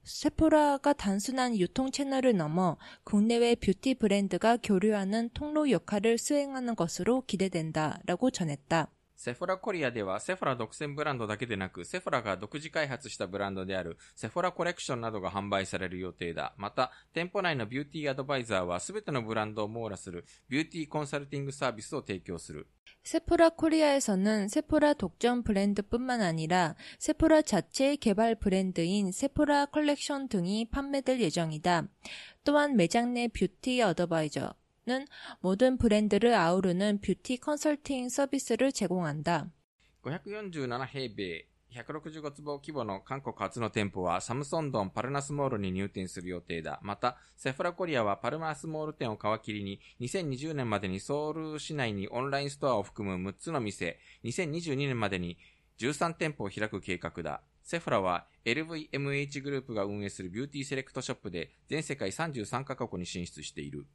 [0.06, 8.00] 세포라가 단순한 유통 채널을 넘어 국내외 뷰티 브랜드가 교류하는 통로 역할을 수행하는 것으로 기대된다.
[8.06, 8.90] 라고 전했다.
[9.19, 16.53] セフォラコリアではセフォラ独占ブランドだけでなく、セフォラが独自開発したブランドであるセフォラコレクションなどが販売される予定だ。
[16.57, 22.67] また、店舗内のビューティーアドバイザーはすべてのブランドを網羅するビューティーコンサルティングサービスを提供する。
[23.05, 31.87] 세포라 코리아에서는 세포라 독점 브랜드뿐만 아니라 세포라 자체의 개발 브랜드인 세포라 컬렉션 등이 판매될 예정이다.
[32.45, 34.55] 또한 매장 내 뷰티 어드바이저
[34.89, 35.07] 는
[35.41, 39.51] 모든 브랜드를 아우르는 뷰티 컨설팅 서비스를 제공한다.
[40.03, 46.81] 547平米、165坪規模の韓国初の店舗はサムソンドンパルナスモールに入店する予定だ。
[46.83, 55.39] また、セフォラコリアはパルナスモール店を皮切りに2020年までにソウル市内にオンラインストアを含む6つの店、2022年までに
[55.79, 57.43] 13店舗を開く計画だ。
[57.63, 63.87] セフォラは LVMH グループが運営するビューティーセレクトショップで全世界33カ国に進出している。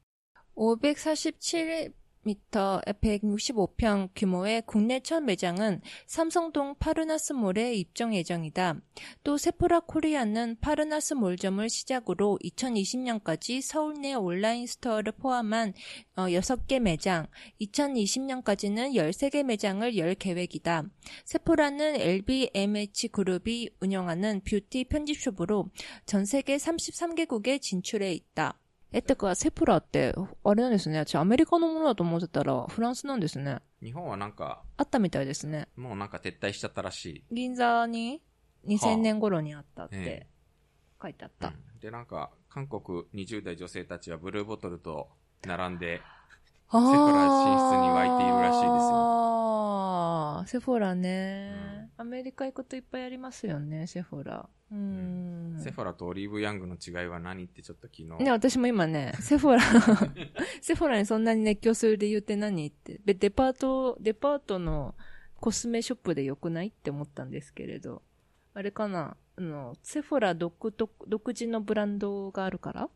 [0.55, 1.92] 547
[2.24, 8.80] 160m 165평 규모의 국내 첫 매장은 삼성동 파르나스몰에 입점 예정이다.
[9.22, 15.74] 또 세포라 코리아는 파르나스 몰점을 시작으로 2020년까지 서울 내 온라인 스토어를 포함한
[16.16, 17.26] 6개 매장,
[17.61, 20.84] 2020년까지는 13개 매장을 열 계획이다.
[21.24, 25.68] 세포라는 LVMH 그룹이 운영하는 뷰티 편집숍으로
[26.07, 28.59] 전 세계 33개국에 진출해 있다.
[28.97, 30.14] え、てか、セプラって、
[30.45, 30.99] あれなんですね。
[30.99, 33.59] 私、アメリカのものだと思ってたら、フランスなんですね。
[33.82, 35.66] 日本はなんか、あったみたいですね。
[35.74, 37.24] もうなんか撤退しちゃったらしい。
[37.34, 38.22] 銀座に
[38.68, 40.26] 2000年頃にあったっええて
[41.03, 41.49] 書いてあった。
[41.49, 45.11] うんで、なんか、韓国20代女性たちはブルーボトルと
[45.45, 46.03] 並んで、セ
[46.70, 48.70] フォラ進出に湧いているらしいですよ
[50.38, 54.49] あーセフォラね、アメリカ行くといっぱいありますよね、セフォラ。
[54.75, 55.61] うーん。
[55.62, 58.25] セフォラとオリーブヤングの違いは何ってちょっと昨日。
[58.25, 59.61] ね、私も今ね、セフォラ、
[60.61, 63.01] セフォラにそんなに熱狂する理由って何って。
[63.05, 64.95] でデパート、デパートの
[65.41, 68.03] コスメショップでよくないって思ったんですけれど。
[68.55, 72.91] あれかなあの、セフォラ独特独自のブランドがあるから？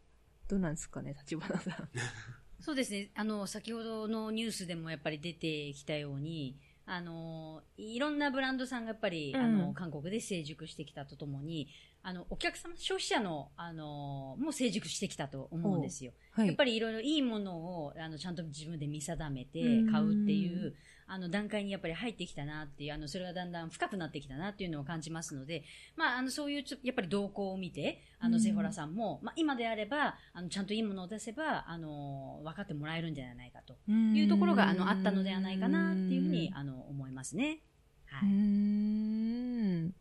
[0.49, 1.89] どうなんですかね、立花さん。
[2.61, 3.11] そうですね。
[3.15, 6.59] あの、先ほどのニュースでもやっぱり出てきたように、
[6.91, 9.41] あの、いろんなブランドさんがやっぱり、うん。
[9.41, 11.69] あの、韓国で成熟してきたとともに、
[12.03, 16.13] あの、お客様、消費者の、あの、もう成熟してきたと思うんですよ。
[16.33, 19.93] はやっぱりいろいろいいものを、あの、ちゃんと自分で見定めてうん。
[19.93, 20.75] 買うっていう、
[21.09, 25.65] あの、段階にやっぱり入ってきたなっていう、あの、それがだんだん深くなってきたなっていうのを感じますので、
[25.97, 37.61] まあ、あの、そういうちょ、やっぱり動向を見て、あの、うんセフォラさんも、まあ、今であれば、あの、ちゃんといいものを出せば、あの、分かってもらえるんじゃないかというところが、あの、あったのではないかなっていうふうに、あの、思いますね。
[38.07, 38.29] はい。
[38.29, 39.95] ん。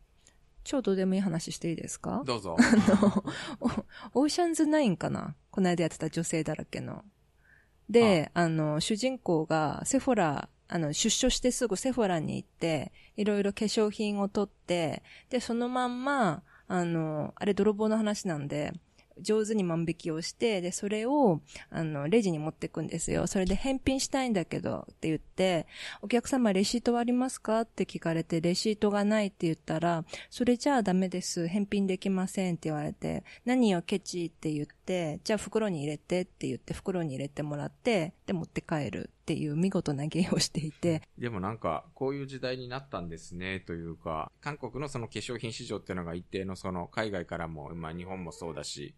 [0.64, 2.24] 超どうでもいい話していいですか？
[2.26, 2.58] どうぞ。
[4.14, 5.36] オーシャンズナインかな？
[5.50, 7.06] この間やってた女性だらけの。
[7.90, 18.74] で、あの、主人公がセフォラ、あの、出所してすぐセフォラに行って、いろいろ化粧品を取って、で、そのまんま、あの、あれ泥棒の話なんで、
[19.20, 21.42] 上手に万引きをして、で、それを、
[21.72, 23.26] あの、レジに持ってくんですよ。
[23.26, 25.66] それで返品したいんだけど、って言って、
[26.04, 27.62] お客様レシートはありますか？
[27.62, 31.48] って聞かれて、レシートがないって言ったら、それじゃあダメです。
[31.48, 48.96] 返品できませんって言われて、何よケチって言って、じゃあ袋に入れてって言って袋に入れてもらって、で持って帰るっていう見事な芸をしていて、でもなんか、こういう時代になったんですね、というか、韓国のその化粧品市場っていうのが一定のその海外からも、まあ日本もそうだし、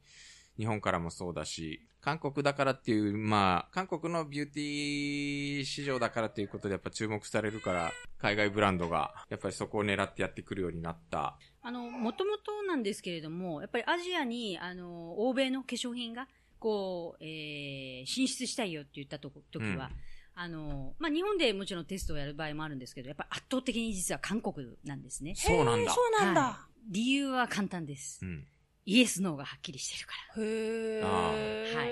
[0.60, 11.40] 日本からもそうだし、韓国だからっていう、まあ、韓国のビューティー市場だからっていうことでやっぱ注目されるから、海外ブランドが、やっぱりそこを狙ってやってくるようになった。
[11.64, 16.28] あの、もともとなんですけれども、やっぱりアジアに、あの、欧米の化粧品が、
[16.60, 19.96] こう、えー、進出したいよって言ったとこ時は、うん
[20.42, 25.34] あの、まあ、日本でもちろんテストをやる場合もあるんですけど、やっぱり圧倒的に実は韓国なんですね。
[25.36, 25.92] そうなんだ。
[25.92, 26.42] そうなんだ。
[26.42, 28.20] はい理由は簡単です。
[28.24, 28.48] うん。
[28.86, 30.44] イエス、ノーがはっきりしてるから。
[30.44, 31.76] へあー。
[31.76, 31.90] はい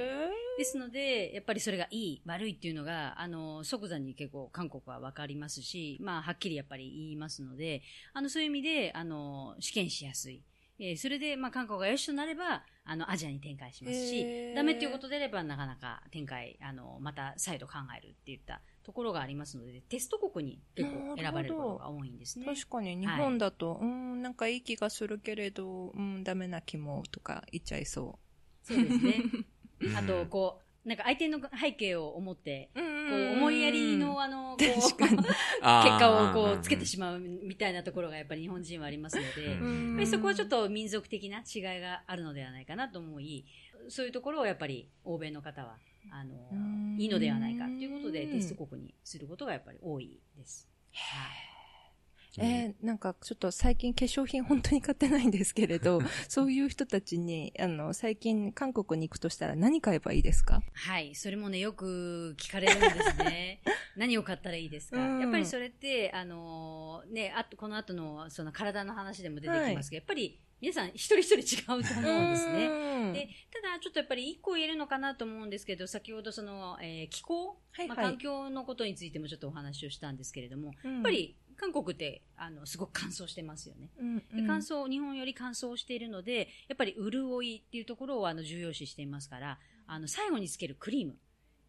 [0.58, 7.84] ですので、やっぱりそれがいい、悪いっていうのが、あの、即座に結構韓国はわかりますし、まあ、はっきりやっぱり言いますので、
[8.14, 10.42] あの、そういう意味で、あの、試験しやすい。
[10.80, 22.46] えーそれで、まあ、韓国がよしとなれば、あの、アジアに展開しますしダメっていうことであれば、なかなか展開、あの、また再度考えるっていったところがありますので、テスト国に結構選ばれることが多いんですね。
[22.46, 28.20] 確かに日本だと、うん、なんかいい気がするけれど、うん、ダメな気もとか言っちゃいそ
[28.64, 29.24] そうですね。
[29.82, 43.46] う んあと、こう、なんか相手の背景を思って、こう思いやりの、あの、 こう、結果をこうつけてしまうみたいなところがやっぱり日本人はありますので、そこはちょっと民族的な違いがあるのではないかなと思い、
[43.90, 45.78] そういうところをやっぱり欧米の方は、
[46.10, 50.70] あのうん、いいのではないかということでテスト国にすることがやっぱり多いです。
[50.94, 51.47] はい
[52.40, 60.62] えーなんかちょっと最近化粧品本当に買ってないんですけれど、 そういう人たちに、あの、最近韓国に行くとしたら何買えばいいですか？
[60.74, 61.16] はい。
[61.16, 63.62] それもね、よく聞かれるんですね。
[63.98, 65.22] 何を買ったらいいですか、うん。
[65.22, 72.70] やっぱりそれって、あのーね、あと、この後の、その体の話でも出てきますけど、やっぱり皆さん一人一人違うと思うんですね。
[73.12, 77.88] ねで、ただちょっとやっぱり一個言えるのかなと思うんですけど、先ほどその、えー気候、はいはい。
[77.90, 83.90] まあ、環境のことについてもちょっとお話をしたんですけれども、ややっぱ、り韓国って、あの、すごく乾燥してますよね。
[84.00, 91.18] うんで乾燥、日本より乾燥しているので、やっぱり潤いっていうところをあの重要視していますから、あの、最後につけるクリーム。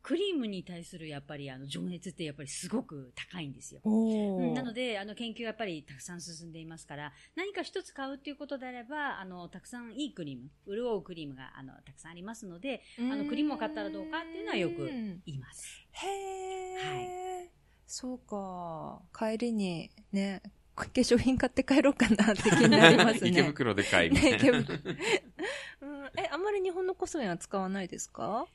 [0.03, 3.82] クリームに対するやっぱりあの情熱ってやっぱりすごく高いんですよ。
[4.55, 15.86] なので、あの研究はやっぱりたくさん進んでいますから、何か一つ買うっていうことであれば、あの、たくさんいいクリーム、潤うクリームが、あの、たくさんありますので、あのクリームを買ったらどうかっていうのはよくうん言います。
[15.91, 17.51] へえ、
[17.91, 19.01] そうか。
[19.18, 20.43] 帰りにね、
[20.76, 23.30] 化粧品買って帰ろうかなって気になりますね。
[23.32, 24.36] 池袋で買いみたいね、な。
[24.36, 24.78] 池袋。
[25.80, 28.47] うん、え、あんまり日本のコスメは使わないですか？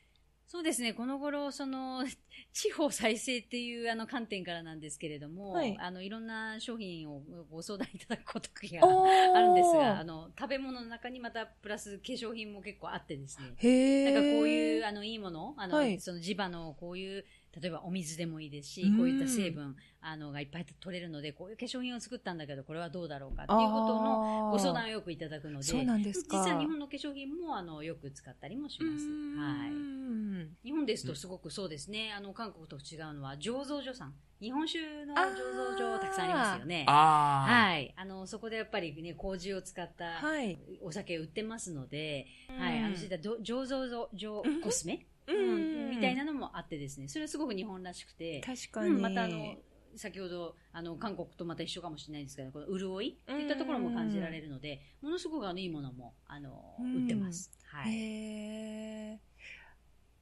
[0.46, 2.04] そうですね、この頃、その、
[2.52, 14.04] 地方再生っていうあの観点からなんですけれども、はいあの、いろんな商品をご相談いただくことがああるんですが、あの、食べ物の中にまたプラス化粧品も結構あってですね。
[14.12, 17.24] なんかこういう、あの、いいもの、あの、はいその地場のこういう、
[17.60, 29.06] 例えばお水でもいいですしうん、こういった成分、あの、がいっぱい取れるので、こういう化粧品を作ったんだけど、これはどうだろうかっていうことのご相談をよくいただくので、そうなんですか実は日本の化粧品も、あの、よく使ったりもします。
[29.38, 29.70] はい。
[29.70, 30.68] い。
[30.68, 34.14] 日本ですとすごくそうですね、あの、韓国と違うのは、醸造所さん。
[34.40, 36.84] 日本酒の醸造所たくさんありますよね。
[36.86, 37.94] はい。
[37.96, 40.58] あの、そこでやっぱりね、麹を使ったはい。
[40.82, 42.82] お酒売ってますので、うんはい。
[42.82, 48.90] あの、そういったど醸造所、醸コスメ、みたいなのもあってですね、それはすごく日本らしくて、確かに。
[48.90, 49.56] うん、またあの、
[49.96, 57.00] 先ほど、あの、韓国とまた一緒かもしれないんですけど、この潤いっていったところも感じられるので、ものすごくあの、いいものも、あの、うん。
[57.00, 57.50] 売ってます。
[57.66, 59.20] はい。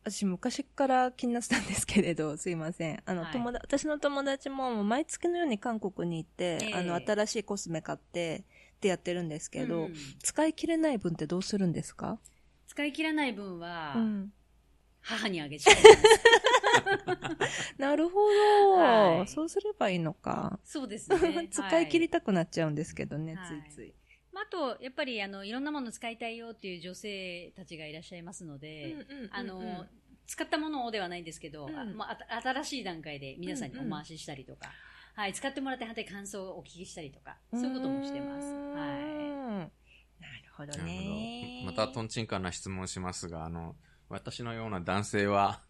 [0.04, 3.02] 私昔から気になってたんですけれど、 すいません。
[3.04, 3.32] あの、はい。
[3.32, 6.74] 友達、私の友達も毎月のように韓国に行って、ええ。
[6.74, 8.44] あの、新しいコスメ買って、
[8.76, 9.92] ってやってるんですけど、うん。
[10.22, 12.18] 使い切れない分ってどうするんですか？
[12.66, 14.32] 使い切らない分は、うん。
[15.02, 17.76] 母にあげちゃいます。
[17.78, 20.58] なるほど、はいそうすればいいのか。
[20.64, 21.48] そうですね。
[21.50, 23.94] 使い切りたたくなっちゃうんですけどね、はいついつい。
[24.32, 28.96] まあ、あと、やっぱり、あの、いろんなもの使いたいよっていう女性たちがいらっしゃいますので、
[29.30, 29.86] あの、
[30.26, 34.72] 使ったものをではないんですけど、うんあまあ、新しい段階で皆さんにお回ししたりとか、
[35.14, 38.46] はい、使ってもらって、はて感想をお聞きしたりとか、そういうこともしてます。
[38.46, 39.70] はなる
[40.56, 41.64] ほどなるね。
[41.66, 41.76] ほど。
[41.76, 43.76] また、トンチンカンな質問しますが、あの、
[44.12, 45.62] 私のような男性は、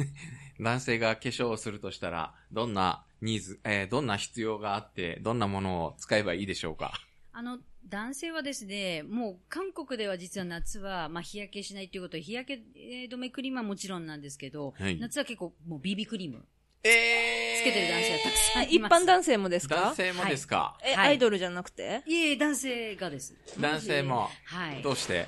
[0.58, 6.92] 男性が化粧をするとしたら、どんなニーズ、えーどんな必要があって、どんなものを使えばいいでしょうか？
[6.96, 6.98] い。
[7.32, 12.62] あの、男性はですね、もう韓国では実は夏は、まあ、日焼けしないということで、日焼け
[13.10, 14.98] 止めクリームはもちろんなんですけど、はい。
[14.98, 16.46] 夏は結構もう BB クリーム。
[16.84, 18.94] えつけてる男性はたくさんい一ます。
[19.04, 19.76] 般男性もですか？
[19.76, 21.08] 男性もですか、え、はい。
[21.10, 22.02] アイドルじゃなくて？
[22.06, 23.36] いえ、男性がです。
[23.60, 24.82] 男性も、はい。
[24.82, 25.26] どうして？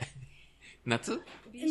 [0.86, 1.22] 夏？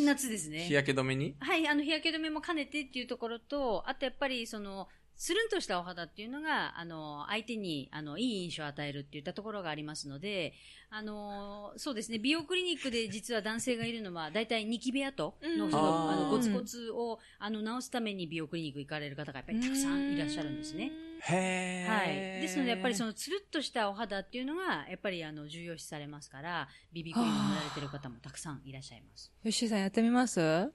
[0.05, 0.59] 夏ですね。
[0.65, 1.35] 日焼け止めに？
[1.39, 10.53] はい、あの、日焼け止めも兼ねてっていうところと、あとやっぱり、その、つるんとしたお肌っていうのが、あの、相手に、あの、いい印象を与えるっていったところがありますので、
[10.89, 15.71] あの、そうですね、美容クリニックで実は男性がいるのは、大体ニキビ跡の、うん。
[15.71, 20.91] その、あの、ゴツゴツを、あの、治すために美容クリニック行かれる方がやっぱりたくさんいらっしゃるんですね。
[21.25, 22.41] へはい。
[22.41, 29.31] ですので、やっぱりその、の、つるっとしたお肌っていうのが、やっぱり、あの、重要視されますから、ビビクリームを塗られてる方もたくさんいらっしゃいます。
[29.41, 30.39] よしさんやってみます？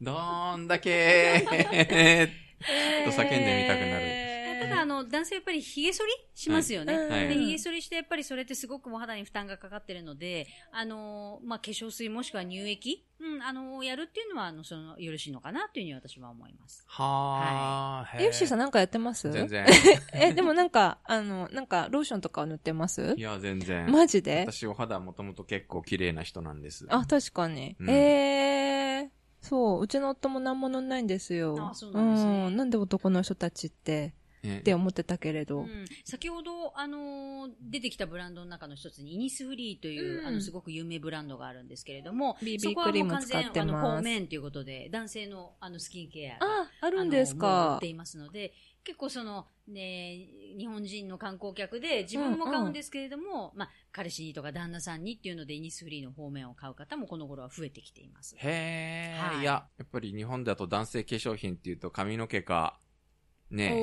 [0.00, 2.26] どんだけー
[3.06, 4.25] と叫んでみたくなる。
[4.68, 6.96] ただ、あの、男性やっぱり髭剃りしますよね。
[6.96, 16.84] はいはいで、髭剃りしてやっぱりそれってすごくお肌に負担がかかってるので、あの、まあ、化粧水もしくは乳液、うん、あの、やるっていうのは、あの、その、よろしいのかなというふうに私は思います。
[16.86, 19.30] はー、え、ヨッシーさんなんかやってます？
[19.30, 19.48] 全。
[19.48, 19.66] 然。
[20.12, 23.14] え、でもなんか、あの、なんか、ローションとかは塗ってます？
[23.16, 23.90] いや、全然。
[23.90, 24.44] マジで？
[24.46, 26.86] 私、お肌もともと結構綺麗な人なんです。
[26.90, 27.76] あ、確かに。
[27.80, 31.70] うんえー、そう、うちの夫も何も塗んないんですよ。
[31.70, 34.14] あそうなんですねんなんで男の人たちって、ね
[34.60, 35.60] って思ってたけれど。
[35.60, 40.26] うん、先ほど、あのー出てきたブランドの中の一つに、イニスフリーという、うん。
[40.26, 47.76] あの、すごく有名ブランドがあるんですけれども、BB そこはもう完全、クリーム使ってあの、ます方面ということで、男性の、あの、スキンケアがあ、あるんですか。
[47.76, 47.86] って。
[47.86, 48.52] いますので、
[48.84, 58.36] 結構その、ね、日本人の観光客で自分も買うんですけれども、まあ、彼氏にとか旦那さんにっていうので、イニスフリーの方面を買う方もこの頃は増えてきています。
[58.38, 59.40] へー、はい。
[59.40, 62.78] いや、やっぱり日本だと男性化粧品っていうと髪の毛か、
[63.50, 63.82] ね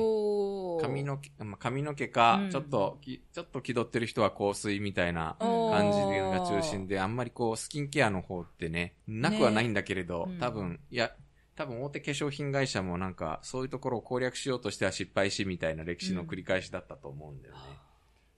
[0.80, 11.12] 髪の毛、まあ髪の毛か、うんちょっとき、ちょっと気取ってる人は香水みたいな感じが中心で、あんまりこう、スキンケアの方ってね、なくはないんだけれど、ね多分、いや、
[11.56, 17.60] 多分大手化粧品会社もなんか、そういうところを攻略しようとしては失敗しみたいな歴史の繰り返しだったと思うんだよね。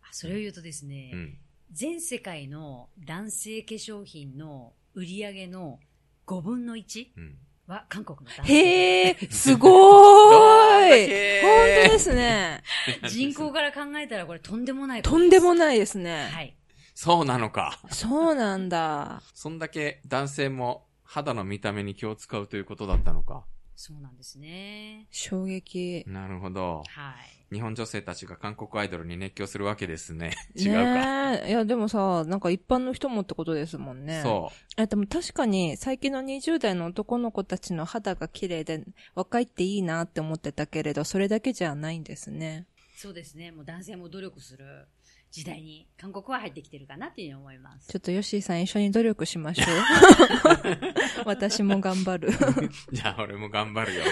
[0.03, 1.39] あそれを言うとですね、うん。
[1.73, 5.81] 全世界の男性化粧品の売り上げの
[6.27, 7.39] 5分の1うん。
[7.67, 9.09] は韓国の男性。
[9.09, 10.56] へー、すごーい。
[10.81, 12.63] どんだけ本当ですね。
[13.09, 15.59] 人口から考えたらこれとんでもないとんでもい。
[15.59, 16.29] ないですね。
[16.33, 16.57] はい。
[16.95, 17.81] そうなのか。
[17.91, 19.23] そうなんだ。
[19.35, 23.45] そんだけ男性も肌の見た目に気を使うということだったのか。
[23.75, 25.07] そうなんですね。
[25.11, 26.05] 衝撃。
[26.07, 26.83] なるほど。
[26.89, 27.36] はい。
[27.53, 30.33] 日本女性たちが韓国アイドルに熱狂するわけですね。
[30.57, 31.31] 違うか。
[31.33, 31.49] ねえ。
[31.51, 34.21] いや、でもさ、なんか一般の人もってことですもんね。
[34.23, 38.85] そえ、でも確かに最近の20代の男の子たちの肌が綺麗で
[39.15, 42.67] 若いっていいなって思ってたけれど、それだけじゃないんですね。
[42.97, 43.53] そうですね。
[43.53, 44.89] もう男性も努力する
[45.31, 47.89] 時代に韓国は入ってきてるかなっていうふうに思います。
[47.89, 51.27] ちょっとヨッシーさん一緒に努力しましょう。
[51.27, 52.29] 私も頑張る。
[52.29, 52.33] う。
[52.91, 54.05] じゃあ俺も頑張るよ。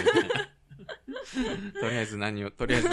[1.80, 2.88] とりあえず何を、とりあえず、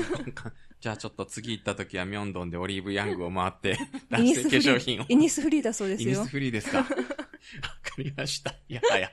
[0.79, 3.77] じゃあちょっと次行った時はミョンドンでオリーブヤングを回って、
[4.09, 5.05] 男性化粧品を。
[5.09, 6.29] イニスフリーだそうですよイニス。
[6.29, 6.77] フリーですか？
[6.79, 6.95] わか
[7.97, 8.51] りました。
[8.69, 9.11] いやはや。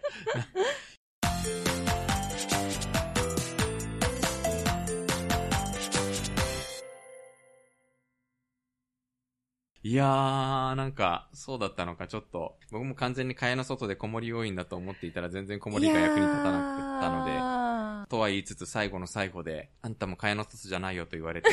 [9.85, 17.68] いやー、なんか、そうだったのか、ちょっと、僕も完全に蚊帳の外で子守要員だと思っていたら全然子守が役に立たなかったので、の
[18.09, 21.51] とは言いつつ最後の最後で、あんたも蚊帳の外じゃないよと言われて、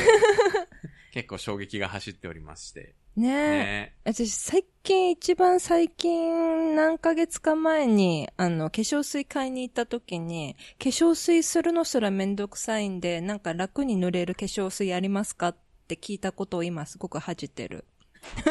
[1.12, 2.94] 結構衝撃が走っておりまして。
[3.16, 3.32] で、ねえ。
[3.32, 15.56] ね私、最近、一番最近、何ヶ月か前に、あの、化粧水買いに行った時に、化粧水するのすらめんどくさいんで、なんか楽に塗れる化粧水ありますかっ
[15.88, 17.86] て聞いたことを今すごく恥じてる。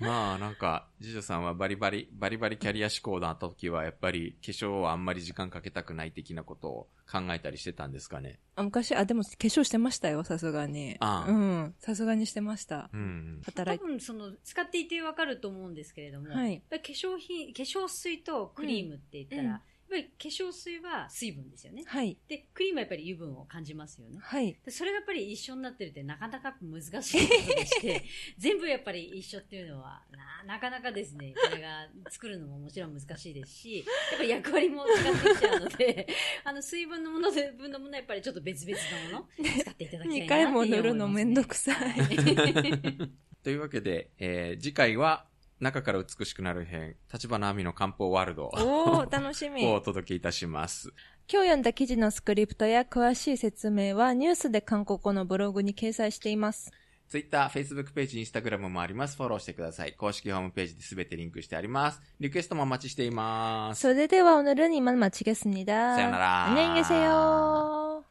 [0.00, 8.38] まあなんか、次女さんはバリバリ、バリバリキャリア志向な時は、やっぱり化粧はあんまり時間かけたくない的なことを考えたりしてたんですかね？
[8.56, 10.96] あ昔、あ、でも化粧してましたよ、さすがに。
[11.00, 11.74] ああうん。
[11.78, 12.88] さすがにしてました。
[12.92, 13.40] うん。
[13.44, 13.84] 働いて。
[13.84, 19.60] 多分その使っていてわかると思うんですけれども、はい化粧品、化粧水とクリームって言ったら、うん
[19.90, 21.84] ぱり化粧水は水分ですよね。
[21.86, 22.16] はい。
[22.28, 24.18] で、クリームはやっぱり油分を感じますよね。
[24.20, 24.56] はい。
[24.64, 28.04] でそれがやっぱり一緒になってるってなかなか難しいことでして、
[28.38, 36.08] 全部やっぱり一緒っていうのはな、なかなかですね、これが作るのももちろん難しいですし、やっぱり役割も違ってきちゃうので、
[36.44, 38.78] あの水分のもの、水分のものはやっぱりちょっと別々
[39.12, 39.28] のもの
[39.60, 42.00] 使っていただきたいな2っていう回も塗るのめんどくさい。
[43.42, 45.26] というわけで、えー次回は、
[45.59, 49.65] 中から美しくなる編、立花亜美の漢方ワールドおー、楽しみ。
[49.65, 50.93] を お届けいたします。
[51.31, 56.71] 今日読んだ記事のスクリプトや詳しい説明はニュースで韓国語のブログに掲載しています。
[57.07, 59.15] Twitter、Facebook ページ、Instagram もあります。
[59.15, 59.93] フォローしてください。
[59.93, 62.01] 公式ホームページで全てリンクしてあります。
[62.19, 63.81] リクエストもお待ちしています。
[63.81, 67.78] それでは오늘은이만마치겠습니다 さよなら 안녕히 계세요.